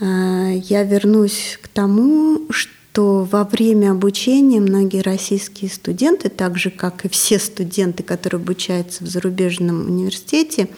а, 0.00 0.50
я 0.50 0.82
вернусь 0.82 1.58
к 1.62 1.68
тому, 1.68 2.46
что 2.50 2.72
что 2.98 3.22
во 3.30 3.44
время 3.44 3.92
обучения 3.92 4.58
многие 4.58 5.02
российские 5.02 5.70
студенты, 5.70 6.28
так 6.30 6.58
же 6.58 6.70
как 6.70 7.04
и 7.04 7.08
все 7.08 7.38
студенты, 7.38 8.02
которые 8.02 8.40
обучаются 8.40 9.04
в 9.04 9.06
зарубежном 9.06 9.88
университете, 9.88 10.68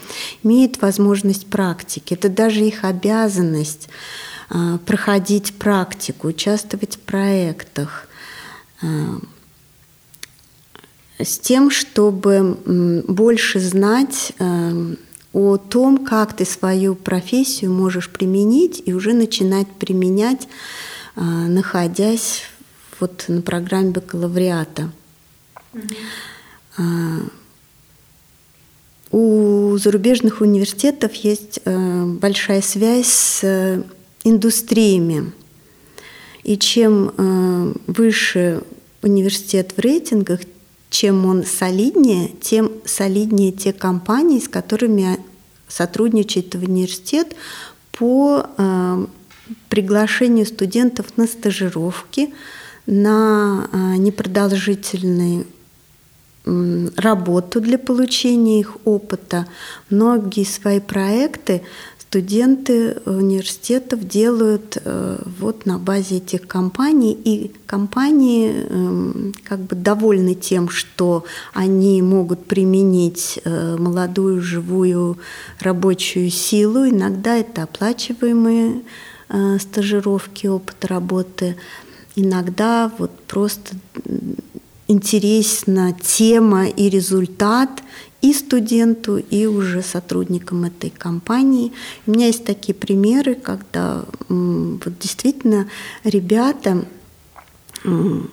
имеют 0.42 0.82
возможность 0.82 1.46
практики. 1.46 2.12
Это 2.12 2.28
даже 2.28 2.60
их 2.60 2.84
обязанность 2.84 3.88
а, 4.50 4.76
проходить 4.84 5.54
практику, 5.54 6.28
участвовать 6.28 6.96
в 6.96 6.98
проектах. 6.98 8.06
А, 8.82 9.18
с 11.18 11.38
тем, 11.38 11.70
чтобы 11.70 13.02
больше 13.06 13.60
знать 13.60 14.32
эм, 14.38 14.96
о 15.32 15.58
том, 15.58 16.04
как 16.04 16.34
ты 16.34 16.44
свою 16.44 16.94
профессию 16.94 17.72
можешь 17.72 18.08
применить 18.10 18.82
и 18.84 18.92
уже 18.92 19.12
начинать 19.12 19.68
применять, 19.68 20.48
э, 21.16 21.20
находясь 21.20 22.44
вот 22.98 23.26
на 23.28 23.42
программе 23.42 23.90
бакалавриата. 23.90 24.90
Mm-hmm. 25.72 27.30
У 29.12 29.76
зарубежных 29.76 30.40
университетов 30.40 31.12
есть 31.14 31.60
э, 31.64 32.04
большая 32.04 32.62
связь 32.62 33.08
с 33.08 33.84
индустриями. 34.22 35.32
И 36.42 36.56
чем 36.56 37.76
выше 37.86 38.62
университет 39.02 39.72
в 39.76 39.80
рейтингах, 39.80 40.40
чем 40.90 41.24
он 41.26 41.44
солиднее, 41.44 42.30
тем 42.40 42.72
солиднее 42.84 43.52
те 43.52 43.72
компании, 43.72 44.40
с 44.40 44.48
которыми 44.48 45.18
сотрудничает 45.68 46.54
университет 46.56 47.34
по 47.92 48.46
э, 48.56 49.06
приглашению 49.68 50.46
студентов 50.46 51.16
на 51.16 51.26
стажировки, 51.26 52.34
на 52.86 53.68
э, 53.72 53.96
непродолжительные 53.96 55.46
работу 56.96 57.60
для 57.60 57.78
получения 57.78 58.60
их 58.60 58.78
опыта. 58.84 59.46
Многие 59.90 60.44
свои 60.44 60.80
проекты 60.80 61.62
студенты 62.10 62.96
университетов 63.06 64.00
делают 64.08 64.78
э, 64.84 65.18
вот 65.38 65.64
на 65.64 65.78
базе 65.78 66.16
этих 66.16 66.48
компаний, 66.48 67.12
и 67.12 67.52
компании 67.66 68.50
эм, 68.50 69.32
как 69.44 69.60
бы 69.60 69.76
довольны 69.76 70.34
тем, 70.34 70.70
что 70.70 71.24
они 71.54 72.02
могут 72.02 72.46
применить 72.46 73.38
э, 73.44 73.76
молодую 73.78 74.42
живую 74.42 75.18
рабочую 75.60 76.30
силу. 76.30 76.88
Иногда 76.88 77.36
это 77.36 77.62
оплачиваемые 77.62 78.82
э, 79.28 79.58
стажировки, 79.60 80.48
опыт 80.48 80.84
работы. 80.86 81.54
Иногда 82.16 82.90
вот 82.98 83.12
просто 83.28 83.76
интересна 84.88 85.92
тема 85.92 86.66
и 86.66 86.90
результат, 86.90 87.70
и 88.22 88.34
студенту, 88.34 89.16
и 89.16 89.46
уже 89.46 89.82
сотрудникам 89.82 90.64
этой 90.64 90.90
компании. 90.90 91.72
У 92.06 92.12
меня 92.12 92.26
есть 92.26 92.44
такие 92.44 92.74
примеры, 92.74 93.34
когда 93.34 94.04
вот 94.28 94.98
действительно 94.98 95.68
ребята, 96.04 96.84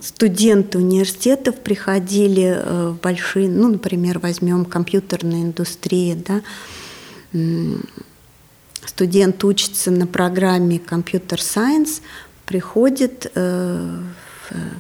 студенты 0.02 0.78
университетов 0.78 1.56
приходили 1.56 2.54
э, 2.58 2.90
в 2.90 3.02
большие, 3.02 3.50
ну, 3.50 3.70
например, 3.70 4.20
возьмем 4.20 4.66
компьютерную 4.66 5.44
индустрию, 5.44 6.22
да, 6.28 6.42
студент 8.86 9.44
учится 9.44 9.92
на 9.92 10.06
программе 10.06 10.80
Science, 11.40 12.02
приходит 12.46 13.32
э, 13.36 14.00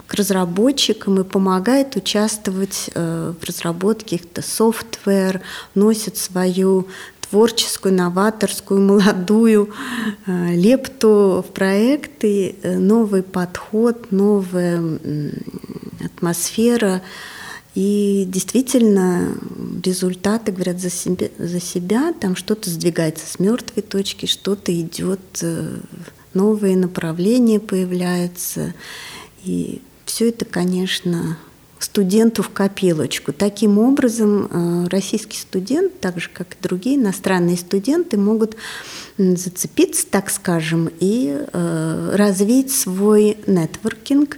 к 0.08 0.14
разработчикам 0.14 1.20
и 1.20 1.24
помогает 1.24 1.96
участвовать 1.96 2.90
э, 2.94 3.34
в 3.40 3.44
разработке 3.44 4.18
каких-то 4.18 4.42
софтвер, 4.42 5.42
носит 5.76 6.18
свою 6.18 6.88
творческую, 7.30 7.94
новаторскую, 7.94 8.82
молодую 8.82 9.74
э, 10.26 10.56
лепту 10.56 11.44
в 11.48 11.52
проекты, 11.54 12.56
э, 12.62 12.78
новый 12.78 13.24
подход, 13.24 14.12
новая 14.12 15.00
атмосфера. 16.04 17.02
И 17.76 18.26
действительно 18.28 19.38
результаты 19.84 20.52
говорят 20.52 20.80
за 20.80 20.90
себя, 20.90 21.28
за 21.38 21.60
себя. 21.60 22.14
там 22.14 22.36
что-то 22.36 22.72
сдвигается 22.72 23.28
с 23.28 23.38
мертвой 23.38 23.84
точки, 23.84 24.26
что-то 24.26 24.74
идет, 24.74 25.20
новые 26.34 26.76
направления 26.76 27.60
появляются. 27.60 28.74
И 29.44 29.82
все 30.06 30.30
это, 30.30 30.46
конечно, 30.46 31.38
студенту 31.80 32.44
в 32.44 32.50
копилочку. 32.50 33.34
Таким 33.34 33.78
образом, 33.78 34.48
э, 34.50 34.88
российский 34.90 35.38
студент, 35.38 36.00
так 36.00 36.20
же 36.20 36.30
как 36.34 36.54
и 36.54 36.58
другие 36.62 36.98
иностранные 36.98 37.58
студенты, 37.58 38.18
могут 38.18 38.56
зацепиться, 39.18 40.06
так 40.10 40.30
скажем, 40.30 40.90
и 41.00 41.38
э, 41.38 42.12
развить 42.16 42.72
свой 42.72 43.38
нетворкинг, 43.48 44.38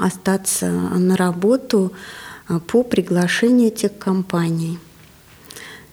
остаться 0.00 0.70
на 0.70 1.16
работу 1.16 1.92
э, 2.48 2.58
по 2.66 2.82
приглашению 2.82 3.68
этих 3.68 3.96
компаний. 3.98 4.78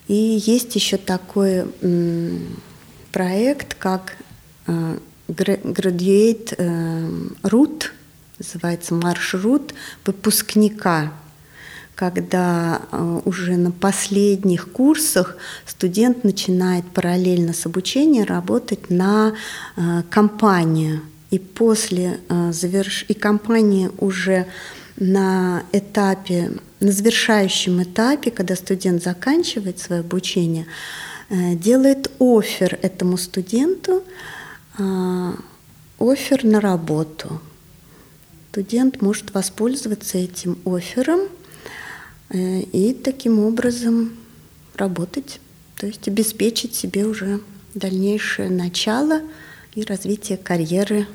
И 0.08 0.42
есть 0.46 0.76
еще 0.76 0.98
такой 0.98 1.64
проект, 3.14 3.76
как 3.76 4.18
Graduate 5.34 6.56
Route, 7.44 7.84
называется 8.40 8.94
маршрут 8.94 9.74
выпускника, 10.06 11.14
когда 11.96 12.82
э, 12.92 13.22
уже 13.26 13.56
на 13.56 13.72
последних 13.72 14.72
курсах 14.72 15.38
студент 15.66 16.24
начинает 16.24 16.86
параллельно 16.86 17.54
с 17.54 17.66
обучением 17.66 18.26
работать 18.26 18.90
на 18.90 19.34
э, 19.76 20.04
компанию. 20.10 21.02
И 21.30 21.40
после 21.40 22.20
э, 22.30 22.52
заверш... 22.52 23.06
и 23.08 23.14
компания 23.14 23.92
уже 24.00 24.48
на 24.98 25.64
этапе, 25.72 26.52
на 26.80 26.92
завершающем 26.92 27.82
этапе, 27.82 28.32
когда 28.32 28.56
студент 28.56 29.04
заканчивает 29.04 29.80
свое 29.80 30.02
обучение, 30.02 30.68
делает 31.30 32.12
офер 32.20 32.78
этому 32.84 33.18
студенту, 33.18 34.04
офер 34.78 36.44
на 36.44 36.60
работу– 36.62 37.42
студент 38.54 39.02
может 39.02 39.34
воспользоваться 39.34 40.20
этим 40.20 40.60
оффером 40.64 41.22
э, 42.30 42.60
и 42.60 42.94
таким 42.94 43.40
образом 43.40 44.16
работать, 44.76 45.40
то 45.76 45.88
есть 45.88 46.08
обеспечить 46.08 46.76
себе 46.76 47.08
уже 47.08 47.40
дальнейшее 47.74 48.52
начало 48.52 49.22
и 49.74 49.84
развитие 49.84 50.38
карьеры 50.38 51.08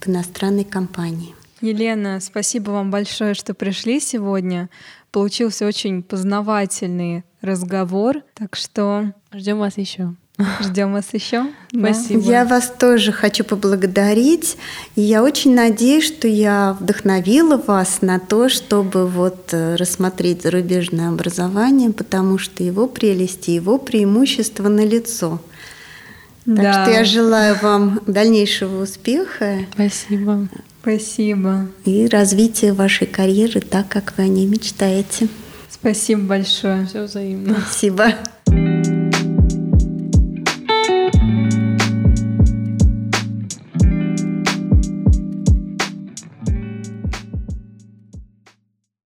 в 0.00 0.08
иностранной 0.08 0.64
компании. 0.64 1.36
Елена, 1.60 2.18
спасибо 2.20 2.72
вам 2.72 2.90
большое, 2.90 3.34
что 3.34 3.54
пришли 3.54 4.00
сегодня. 4.00 4.68
Получился 5.12 5.68
очень 5.68 6.02
познавательный 6.02 7.22
разговор, 7.42 8.22
так 8.34 8.56
что 8.56 9.14
ждем 9.32 9.60
вас 9.60 9.78
еще. 9.78 10.16
Ждем 10.60 10.92
вас 10.92 11.06
еще. 11.12 11.46
Спасибо. 11.74 12.20
Я 12.20 12.44
вас 12.44 12.72
тоже 12.78 13.10
хочу 13.12 13.42
поблагодарить. 13.42 14.58
И 14.94 15.00
я 15.00 15.22
очень 15.22 15.54
надеюсь, 15.54 16.04
что 16.04 16.28
я 16.28 16.76
вдохновила 16.78 17.56
вас 17.56 18.02
на 18.02 18.18
то, 18.18 18.48
чтобы 18.50 19.06
вот 19.06 19.50
э, 19.52 19.76
рассмотреть 19.76 20.42
зарубежное 20.42 21.08
образование, 21.08 21.90
потому 21.90 22.36
что 22.36 22.62
его 22.62 22.86
прелести, 22.86 23.50
его 23.50 23.78
преимущества 23.78 24.68
налицо. 24.68 25.40
Так 26.44 26.56
да. 26.56 26.82
что 26.84 26.92
я 26.92 27.04
желаю 27.04 27.56
вам 27.60 28.00
дальнейшего 28.06 28.82
успеха. 28.82 29.60
Спасибо. 29.72 30.48
Спасибо. 30.82 31.66
И 31.84 32.06
развития 32.06 32.72
вашей 32.72 33.06
карьеры 33.06 33.60
так, 33.60 33.88
как 33.88 34.14
вы 34.16 34.24
о 34.24 34.28
ней 34.28 34.46
мечтаете. 34.46 35.28
Спасибо 35.68 36.20
большое. 36.22 36.86
Все 36.86 37.04
взаимно. 37.04 37.56
Спасибо. 37.60 38.14